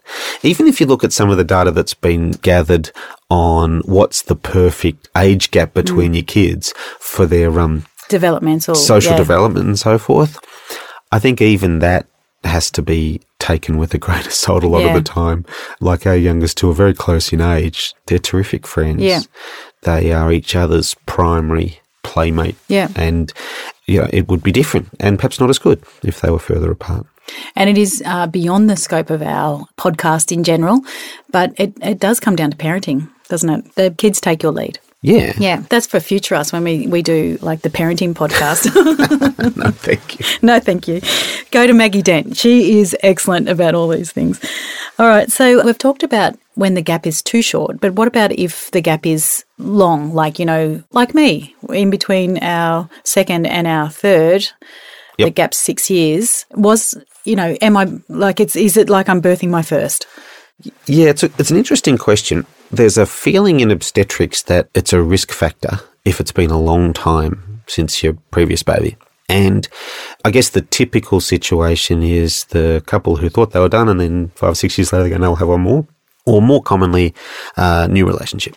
Even 0.43 0.67
if 0.67 0.81
you 0.81 0.87
look 0.87 1.05
at 1.05 1.13
some 1.13 1.31
of 1.31 1.37
the 1.37 1.45
data 1.45 1.71
that's 1.71 1.95
been 1.95 2.33
gathered 2.33 2.91
on 3.31 3.81
what's 3.85 4.23
the 4.23 4.37
perfect 4.37 5.09
age 5.17 5.51
gap 5.51 5.73
between 5.75 6.15
your 6.15 6.25
kids 6.25 6.73
for 6.99 7.25
their 7.27 7.59
um, 7.61 7.85
Developmental. 8.09 8.75
social 8.75 9.13
yeah. 9.13 9.19
development 9.19 9.67
and 9.67 9.79
so 9.79 9.99
forth. 9.99 10.39
I 11.11 11.19
think 11.19 11.41
even 11.41 11.79
that 11.79 12.07
has 12.45 12.71
to 12.73 12.83
be 12.83 13.21
taken 13.39 13.79
with 13.79 13.95
a 13.95 13.99
grain 14.05 14.21
of 14.27 14.33
salt 14.33 14.65
a 14.65 14.69
lot 14.69 14.81
Yeah. 14.83 14.89
of 14.89 14.95
the 15.05 15.09
time. 15.11 15.45
Like 15.81 16.07
our 16.07 16.17
youngest 16.17 16.59
two 16.59 16.71
are 16.71 16.75
very 16.75 16.95
close 16.95 17.33
in 17.33 17.41
age. 17.41 17.95
They're 18.07 18.19
terrific 18.19 18.67
friends. 18.67 19.01
Yeah. 19.03 19.21
They 19.83 20.13
are 20.13 20.31
each 20.33 20.55
other's 20.55 20.95
primary 21.07 21.81
playmate. 22.03 22.57
Yeah. 22.69 22.89
And 22.97 23.33
you 23.87 24.01
know, 24.01 24.09
it 24.13 24.29
would 24.29 24.43
be 24.43 24.53
different 24.53 24.89
and 25.01 25.19
perhaps 25.19 25.41
not 25.41 25.51
as 25.51 25.59
good 25.59 25.83
if 26.03 26.21
they 26.21 26.31
were 26.31 26.39
further 26.39 26.71
apart. 26.71 27.07
And 27.57 27.71
it 27.71 27.79
is 27.79 28.03
uh, 28.07 28.27
beyond 28.27 28.69
the 28.69 28.77
scope 28.77 29.11
of 29.11 29.23
our 29.23 29.67
podcast 29.77 30.33
in 30.33 30.45
general, 30.45 30.81
but 31.31 31.53
it, 31.59 31.73
it 31.83 31.99
does 31.99 32.21
come 32.21 32.37
down 32.37 32.51
to 32.51 32.57
parenting, 32.57 33.09
doesn't 33.29 33.49
it? 33.51 33.75
The 33.75 33.91
kids 33.97 34.21
take 34.21 34.43
your 34.43 34.53
lead. 34.53 34.79
Yeah. 35.05 35.33
Yeah, 35.37 35.65
that's 35.69 35.87
for 35.89 35.99
future 35.99 36.37
us 36.37 36.53
when 36.53 36.63
we, 36.63 36.87
we 36.87 37.03
do 37.03 37.37
like 37.43 37.63
the 37.63 37.71
parenting 37.71 38.15
podcast. 38.15 38.71
No, 39.57 39.71
thank 39.73 40.21
you. 40.21 40.27
no, 40.43 40.61
thank 40.61 40.87
you. 40.87 41.01
Go 41.51 41.67
to 41.67 41.73
Maggie 41.73 42.01
Dent. 42.03 42.37
She 42.37 42.79
is 42.79 42.97
excellent 43.03 43.49
about 43.49 43.75
all 43.75 43.89
these 43.89 44.13
things. 44.13 44.41
All 45.01 45.09
right, 45.09 45.31
so 45.33 45.65
we've 45.65 45.77
talked 45.79 46.05
about 46.05 46.39
when 46.55 46.75
the 46.75 46.83
gap 46.83 47.07
is 47.09 47.23
too 47.23 47.43
short, 47.43 47.81
but 47.81 47.95
what 47.95 48.07
about 48.07 48.31
if 48.33 48.71
the 48.71 48.81
gap 48.81 49.05
is 49.05 49.45
long, 49.59 50.15
like, 50.15 50.39
you 50.39 50.47
know, 50.47 50.81
like 50.93 51.13
me, 51.15 51.57
in 51.71 51.91
between 51.91 52.39
our 52.39 52.89
second 53.05 53.47
and 53.47 53.67
our 53.67 53.91
third? 53.91 54.43
The 55.19 55.25
Yep. 55.25 55.35
gap's 55.35 55.59
six 55.59 55.91
years. 55.91 56.47
Was, 56.53 56.95
you 57.25 57.37
know, 57.37 57.57
am 57.61 57.77
I 57.77 57.93
like 58.09 58.41
it's, 58.41 58.57
is 58.57 58.77
it 58.77 58.89
like 58.89 59.09
I'm 59.09 59.23
birthing 59.23 59.51
my 59.51 59.63
first? 59.63 60.07
Yeah, 60.87 61.09
it's, 61.09 61.23
a, 61.23 61.31
it's 61.39 61.51
an 61.51 61.57
interesting 61.57 61.99
question. 61.99 62.47
There's 62.71 62.99
a 62.99 63.07
feeling 63.07 63.61
in 63.61 63.71
obstetrics 63.71 64.43
that 64.43 64.69
it's 64.75 64.93
a 64.93 65.03
risk 65.03 65.33
factor 65.33 65.81
if 66.05 66.21
it's 66.21 66.33
been 66.33 66.51
a 66.51 66.61
long 66.61 66.93
time 66.93 67.63
since 67.67 68.03
your 68.03 68.15
previous 68.31 68.63
baby. 68.63 68.97
And 69.29 69.67
I 70.25 70.31
guess 70.31 70.51
the 70.51 70.61
typical 70.61 71.21
situation 71.21 72.03
is 72.03 72.45
the 72.45 72.83
couple 72.87 73.17
who 73.17 73.29
thought 73.29 73.53
they 73.53 73.61
were 73.61 73.69
done 73.69 73.89
and 73.89 73.99
then 73.99 74.29
five 74.35 74.53
or 74.53 74.55
six 74.55 74.77
years 74.77 74.93
later 74.93 75.05
they 75.05 75.11
go, 75.11 75.17
no, 75.17 75.31
we'll 75.31 75.37
have 75.37 75.49
one 75.49 75.61
more. 75.63 75.87
Or 76.25 76.41
more 76.41 76.63
commonly, 76.63 77.15
uh, 77.57 77.89
new 77.91 78.07
relationship. 78.07 78.57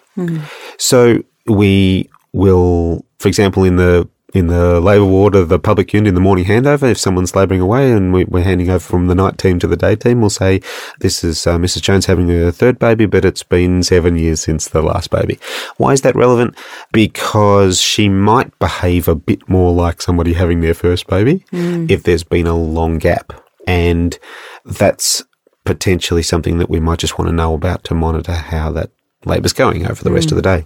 So 0.77 1.23
we 1.47 2.09
will, 2.33 3.05
for 3.17 3.27
example, 3.27 3.63
in 3.63 3.77
the 3.77 4.07
in 4.35 4.47
the 4.47 4.81
labour 4.81 5.05
ward 5.05 5.33
of 5.33 5.47
the 5.47 5.57
public 5.57 5.93
unit 5.93 6.09
in 6.09 6.13
the 6.13 6.19
morning 6.19 6.43
handover, 6.43 6.91
if 6.91 6.97
someone's 6.97 7.33
labouring 7.35 7.61
away 7.61 7.89
and 7.89 8.11
we, 8.11 8.25
we're 8.25 8.43
handing 8.43 8.69
over 8.69 8.79
from 8.79 9.07
the 9.07 9.15
night 9.15 9.37
team 9.37 9.59
to 9.59 9.67
the 9.67 9.77
day 9.77 9.95
team, 9.95 10.19
we'll 10.19 10.29
say, 10.29 10.59
"This 10.99 11.23
is 11.23 11.47
uh, 11.47 11.57
Mrs. 11.57 11.81
Jones 11.81 12.05
having 12.05 12.27
her 12.27 12.51
third 12.51 12.77
baby, 12.77 13.05
but 13.05 13.23
it's 13.23 13.43
been 13.43 13.81
seven 13.81 14.17
years 14.17 14.41
since 14.41 14.67
the 14.67 14.81
last 14.81 15.09
baby." 15.09 15.39
Why 15.77 15.93
is 15.93 16.01
that 16.01 16.15
relevant? 16.17 16.55
Because 16.91 17.81
she 17.81 18.09
might 18.09 18.57
behave 18.59 19.07
a 19.07 19.15
bit 19.15 19.47
more 19.47 19.73
like 19.73 20.01
somebody 20.01 20.33
having 20.33 20.59
their 20.59 20.73
first 20.73 21.07
baby 21.07 21.45
if 21.89 22.03
there's 22.03 22.23
been 22.25 22.45
a 22.45 22.57
long 22.57 22.97
gap, 22.97 23.31
and 23.65 24.19
that's 24.65 25.23
potentially 25.63 26.21
something 26.21 26.57
that 26.57 26.69
we 26.69 26.81
might 26.81 26.99
just 26.99 27.17
want 27.17 27.29
to 27.29 27.35
know 27.35 27.53
about 27.53 27.85
to 27.85 27.95
monitor 27.95 28.33
how 28.33 28.69
that 28.73 28.91
labour's 29.23 29.53
going 29.53 29.87
over 29.89 30.03
the 30.03 30.11
rest 30.11 30.31
of 30.31 30.35
the 30.35 30.41
day. 30.41 30.65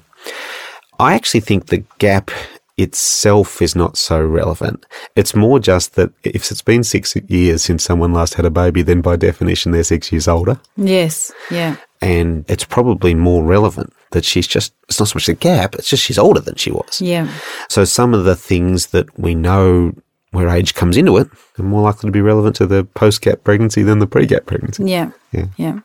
I 1.00 1.14
actually 1.14 1.40
think 1.40 1.68
the 1.68 1.84
gap 2.00 2.32
itself 2.80 3.62
is 3.62 3.76
not 3.76 3.98
so 3.98 4.24
relevant. 4.24 4.86
It's 5.16 5.36
more 5.36 5.60
just 5.60 5.96
that 5.96 6.12
if 6.24 6.50
it's 6.50 6.62
been 6.62 6.84
six 6.84 7.16
years 7.28 7.64
since 7.64 7.84
someone 7.84 8.14
last 8.14 8.36
had 8.36 8.46
a 8.46 8.50
baby, 8.50 8.82
then 8.82 9.02
by 9.02 9.16
definition 9.16 9.72
they're 9.72 9.84
six 9.84 10.12
years 10.12 10.28
older. 10.28 10.60
Yes. 10.78 11.32
Yeah. 11.52 11.76
And 12.02 12.46
it's 12.50 12.64
probably 12.64 13.14
more 13.14 13.44
relevant 13.44 13.94
that 14.12 14.24
she's 14.24 14.48
just, 14.48 14.74
it's 14.88 15.00
not 15.00 15.10
so 15.10 15.18
much 15.18 15.26
the 15.26 15.34
gap, 15.34 15.76
it's 15.76 15.90
just 15.90 16.04
she's 16.04 16.18
older 16.18 16.40
than 16.40 16.56
she 16.56 16.72
was. 16.72 17.02
Yeah. 17.02 17.32
So 17.68 17.84
some 17.84 18.14
of 18.14 18.24
the 18.24 18.36
things 18.36 18.88
that 18.88 19.20
we 19.20 19.36
know 19.36 19.94
where 20.32 20.48
age 20.50 20.74
comes 20.74 20.96
into 20.96 21.18
it 21.18 21.28
are 21.58 21.64
more 21.64 21.82
likely 21.82 22.08
to 22.08 22.12
be 22.12 22.22
relevant 22.22 22.56
to 22.58 22.66
the 22.66 22.86
post 22.86 23.22
gap 23.22 23.44
pregnancy 23.44 23.84
than 23.84 24.00
the 24.00 24.08
pre 24.08 24.26
gap 24.26 24.46
pregnancy. 24.46 24.86
Yeah. 24.86 25.12
Yeah. 25.32 25.48
Yeah. 25.58 25.80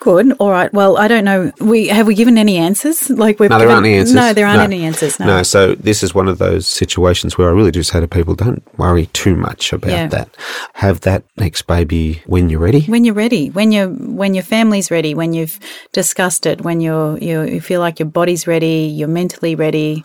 Good. 0.00 0.32
All 0.38 0.50
right. 0.50 0.72
Well, 0.72 0.98
I 0.98 1.08
don't 1.08 1.24
know. 1.24 1.50
We 1.60 1.88
have 1.88 2.06
we 2.06 2.14
given 2.14 2.38
any 2.38 2.56
answers? 2.58 3.08
Like 3.10 3.40
we've 3.40 3.50
No, 3.50 3.58
there 3.58 3.66
given- 3.66 3.74
aren't 3.76 3.86
any 3.86 3.96
answers. 3.98 4.14
No, 4.14 4.32
there 4.32 4.46
aren't 4.46 4.58
No. 4.58 4.64
any 4.64 4.84
answers. 4.84 5.18
No. 5.18 5.26
No, 5.26 5.42
so 5.42 5.74
this 5.74 6.02
is 6.02 6.14
one 6.14 6.28
of 6.28 6.38
those 6.38 6.66
situations 6.66 7.36
where 7.38 7.48
I 7.48 7.52
really 7.52 7.70
do 7.70 7.82
say 7.82 7.98
to 8.00 8.06
people, 8.06 8.34
don't 8.34 8.62
worry 8.78 9.06
too 9.14 9.34
much 9.34 9.72
about 9.72 9.90
Yeah. 9.90 10.06
that. 10.08 10.28
Have 10.74 11.00
that 11.00 11.22
next 11.38 11.66
baby 11.66 12.22
when 12.26 12.48
you're 12.50 12.60
ready. 12.60 12.82
When 12.86 13.04
you're 13.04 13.14
ready, 13.14 13.48
when 13.48 13.72
you 13.72 13.88
when 13.88 14.34
your 14.34 14.44
family's 14.44 14.90
ready, 14.90 15.14
when 15.14 15.32
you've 15.32 15.58
discussed 15.92 16.46
it, 16.46 16.60
when 16.62 16.80
you're 16.80 17.18
you 17.18 17.42
you 17.42 17.60
feel 17.60 17.80
like 17.80 17.98
your 17.98 18.08
body's 18.08 18.46
ready, 18.46 18.92
you're 18.94 19.08
mentally 19.08 19.54
ready. 19.56 20.04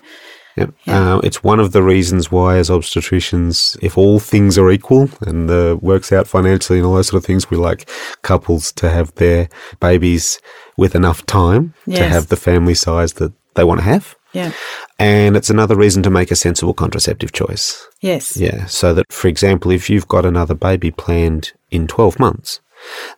Yep. 0.57 0.73
Uh, 0.87 1.21
it's 1.23 1.43
one 1.43 1.59
of 1.59 1.71
the 1.71 1.83
reasons 1.83 2.31
why, 2.31 2.57
as 2.57 2.69
obstetricians, 2.69 3.77
if 3.81 3.97
all 3.97 4.19
things 4.19 4.57
are 4.57 4.69
equal 4.69 5.09
and 5.21 5.49
uh, 5.49 5.77
works 5.81 6.11
out 6.11 6.27
financially 6.27 6.79
and 6.79 6.85
all 6.85 6.95
those 6.95 7.07
sort 7.07 7.21
of 7.21 7.25
things, 7.25 7.49
we 7.49 7.57
like 7.57 7.89
couples 8.21 8.71
to 8.73 8.89
have 8.89 9.13
their 9.15 9.49
babies 9.79 10.39
with 10.77 10.95
enough 10.95 11.25
time 11.25 11.73
to 11.85 12.03
have 12.03 12.27
the 12.27 12.35
family 12.35 12.73
size 12.73 13.13
that 13.13 13.33
they 13.55 13.63
want 13.63 13.79
to 13.79 13.85
have. 13.85 14.15
Yeah. 14.33 14.51
And 14.97 15.35
it's 15.35 15.49
another 15.49 15.75
reason 15.75 16.03
to 16.03 16.09
make 16.09 16.31
a 16.31 16.35
sensible 16.35 16.73
contraceptive 16.73 17.31
choice. 17.31 17.87
Yes. 18.01 18.37
Yeah. 18.37 18.65
So 18.65 18.93
that, 18.93 19.11
for 19.11 19.27
example, 19.27 19.71
if 19.71 19.89
you've 19.89 20.07
got 20.07 20.25
another 20.25 20.55
baby 20.55 20.91
planned 20.91 21.51
in 21.69 21.87
12 21.87 22.19
months, 22.19 22.61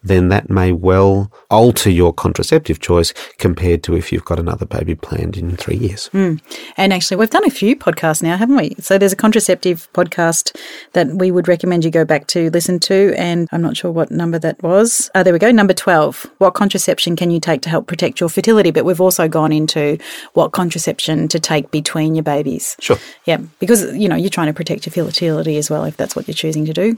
then 0.03 0.29
that 0.29 0.49
may 0.49 0.71
well 0.71 1.31
alter 1.49 1.89
your 1.89 2.13
contraceptive 2.13 2.79
choice 2.79 3.13
compared 3.37 3.83
to 3.83 3.95
if 3.95 4.11
you've 4.11 4.25
got 4.25 4.39
another 4.39 4.65
baby 4.65 4.95
planned 4.95 5.37
in 5.37 5.55
three 5.55 5.77
years. 5.77 6.09
Mm. 6.13 6.41
And 6.77 6.93
actually, 6.93 7.17
we've 7.17 7.29
done 7.29 7.45
a 7.45 7.51
few 7.51 7.75
podcasts 7.75 8.23
now, 8.23 8.37
haven't 8.37 8.57
we? 8.57 8.75
So 8.79 8.97
there's 8.97 9.13
a 9.13 9.17
contraceptive 9.17 9.87
podcast 9.93 10.55
that 10.93 11.07
we 11.07 11.31
would 11.31 11.47
recommend 11.47 11.85
you 11.85 11.91
go 11.91 12.05
back 12.05 12.27
to 12.27 12.49
listen 12.49 12.79
to. 12.81 13.13
And 13.17 13.47
I'm 13.51 13.61
not 13.61 13.77
sure 13.77 13.91
what 13.91 14.11
number 14.11 14.39
that 14.39 14.61
was. 14.63 15.09
Oh, 15.15 15.23
there 15.23 15.33
we 15.33 15.39
go. 15.39 15.51
Number 15.51 15.73
12. 15.73 16.31
What 16.39 16.53
contraception 16.53 17.15
can 17.15 17.31
you 17.31 17.39
take 17.39 17.61
to 17.61 17.69
help 17.69 17.87
protect 17.87 18.19
your 18.19 18.29
fertility? 18.29 18.71
But 18.71 18.85
we've 18.85 19.01
also 19.01 19.27
gone 19.27 19.51
into 19.51 19.97
what 20.33 20.51
contraception 20.51 21.27
to 21.29 21.39
take 21.39 21.71
between 21.71 22.15
your 22.15 22.23
babies. 22.23 22.75
Sure. 22.79 22.97
Yeah, 23.25 23.37
because, 23.59 23.95
you 23.95 24.09
know, 24.09 24.15
you're 24.15 24.29
trying 24.29 24.47
to 24.47 24.53
protect 24.53 24.85
your 24.85 25.05
fertility 25.05 25.57
as 25.57 25.69
well 25.69 25.83
if 25.83 25.97
that's 25.97 26.15
what 26.15 26.27
you're 26.27 26.35
choosing 26.35 26.65
to 26.65 26.73
do. 26.73 26.97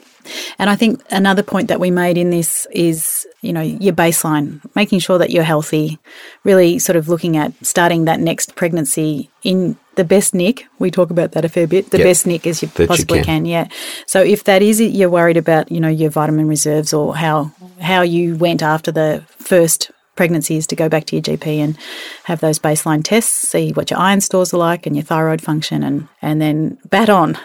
And 0.57 0.69
I 0.69 0.75
think 0.75 1.03
another 1.11 1.43
point 1.43 1.67
that 1.67 1.79
we 1.79 1.91
made 1.91 2.17
in 2.17 2.29
this 2.29 2.54
is, 2.71 3.25
you 3.41 3.51
know, 3.53 3.61
your 3.61 3.93
baseline, 3.93 4.59
making 4.75 4.99
sure 4.99 5.17
that 5.17 5.29
you're 5.31 5.43
healthy, 5.43 5.97
really 6.43 6.79
sort 6.79 6.95
of 6.95 7.07
looking 7.09 7.37
at 7.37 7.51
starting 7.65 8.05
that 8.05 8.19
next 8.19 8.55
pregnancy 8.55 9.29
in 9.43 9.75
the 9.95 10.03
best 10.03 10.33
nick. 10.33 10.65
We 10.79 10.91
talk 10.91 11.09
about 11.09 11.31
that 11.33 11.45
a 11.45 11.49
fair 11.49 11.67
bit. 11.67 11.91
The 11.91 11.97
Yep. 11.99 12.05
best 12.05 12.27
nick 12.27 12.47
as 12.47 12.61
you 12.61 12.67
That 12.69 12.79
you 12.83 12.87
possibly 12.87 13.19
can. 13.19 13.25
can. 13.25 13.45
yeah. 13.45 13.67
So 14.07 14.21
if 14.21 14.43
that 14.45 14.61
is 14.61 14.79
it, 14.79 14.91
you're 14.91 15.09
worried 15.09 15.37
about, 15.37 15.71
you 15.71 15.79
know, 15.79 15.89
your 16.01 16.09
vitamin 16.09 16.47
reserves 16.47 16.93
or 16.93 17.15
how 17.15 17.51
how 17.81 18.01
you 18.01 18.35
went 18.37 18.61
after 18.61 18.91
the 18.91 19.23
first 19.37 19.91
pregnancy 20.15 20.55
is 20.55 20.65
to 20.67 20.75
go 20.77 20.87
back 20.87 21.03
to 21.05 21.15
your 21.15 21.21
GP 21.23 21.45
and 21.59 21.77
have 22.23 22.39
those 22.39 22.57
baseline 22.57 23.03
tests, 23.03 23.49
see 23.49 23.71
what 23.73 23.91
your 23.91 23.99
iron 23.99 24.21
stores 24.21 24.53
are 24.53 24.57
like 24.57 24.85
and 24.87 24.95
your 24.95 25.03
thyroid 25.03 25.41
function 25.41 25.83
and 25.83 26.07
and 26.21 26.39
then 26.41 26.77
bat 26.89 27.09
on. 27.09 27.37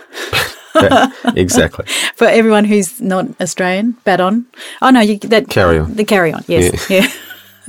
Yeah, 0.82 1.12
exactly. 1.36 1.86
For 2.14 2.26
everyone 2.26 2.64
who's 2.64 3.00
not 3.00 3.26
Australian, 3.40 3.92
bat 4.04 4.20
on. 4.20 4.46
Oh 4.82 4.90
no, 4.90 5.00
you 5.00 5.18
that 5.18 5.48
Carry 5.48 5.78
on. 5.78 5.94
The 5.94 6.04
carry 6.04 6.32
on, 6.32 6.44
yes, 6.46 6.88
yeah. 6.90 7.06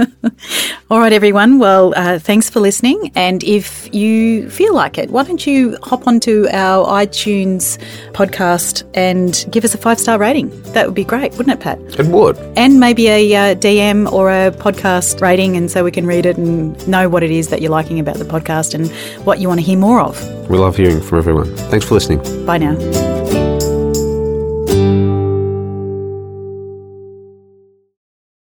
All 0.90 1.00
right, 1.00 1.14
everyone. 1.14 1.60
Well, 1.60 1.94
uh, 1.96 2.20
thanks 2.20 2.50
for 2.50 2.60
listening. 2.60 3.12
And 3.16 3.44
if 3.44 3.94
you 3.94 4.50
feel 4.50 4.74
like 4.74 4.98
it, 4.98 5.10
why 5.10 5.24
don't 5.24 5.46
you 5.46 5.78
hop 5.84 6.08
onto 6.08 6.48
our 6.52 6.86
iTunes 6.88 7.78
podcast 8.14 8.90
and 8.94 9.46
give 9.52 9.64
us 9.64 9.74
a 9.74 9.78
five 9.78 10.00
star 10.00 10.18
rating? 10.18 10.50
That 10.74 10.86
would 10.86 10.96
be 10.96 11.04
great, 11.04 11.32
wouldn't 11.34 11.60
it, 11.60 11.64
Pat? 11.64 11.80
It 12.00 12.08
would. 12.08 12.38
And 12.56 12.80
maybe 12.80 13.08
a 13.08 13.36
uh, 13.36 13.56
DM 13.56 14.12
or 14.12 14.30
a 14.30 14.52
podcast 14.52 15.22
rating, 15.22 15.56
and 15.56 15.70
so 15.72 15.84
we 15.84 15.92
can 15.92 16.06
read 16.06 16.26
it 16.26 16.38
and 16.38 16.88
know 16.88 17.10
what 17.10 17.24
it 17.24 17.32
is 17.32 17.50
that 17.50 17.62
you're 17.62 17.72
liking 17.72 18.00
about 18.00 18.18
the 18.18 18.26
podcast 18.26 18.74
and 18.74 18.92
what 19.26 19.40
you 19.40 19.48
want 19.48 19.60
to 19.60 19.66
hear 19.66 19.78
more 19.78 20.02
of. 20.02 20.22
We 20.50 20.58
love 20.58 20.78
hearing 20.78 21.02
from 21.02 21.18
everyone. 21.18 21.56
Thanks 21.56 21.86
for 21.86 21.94
listening. 21.96 22.46
Bye 22.46 22.58
now. 22.58 23.51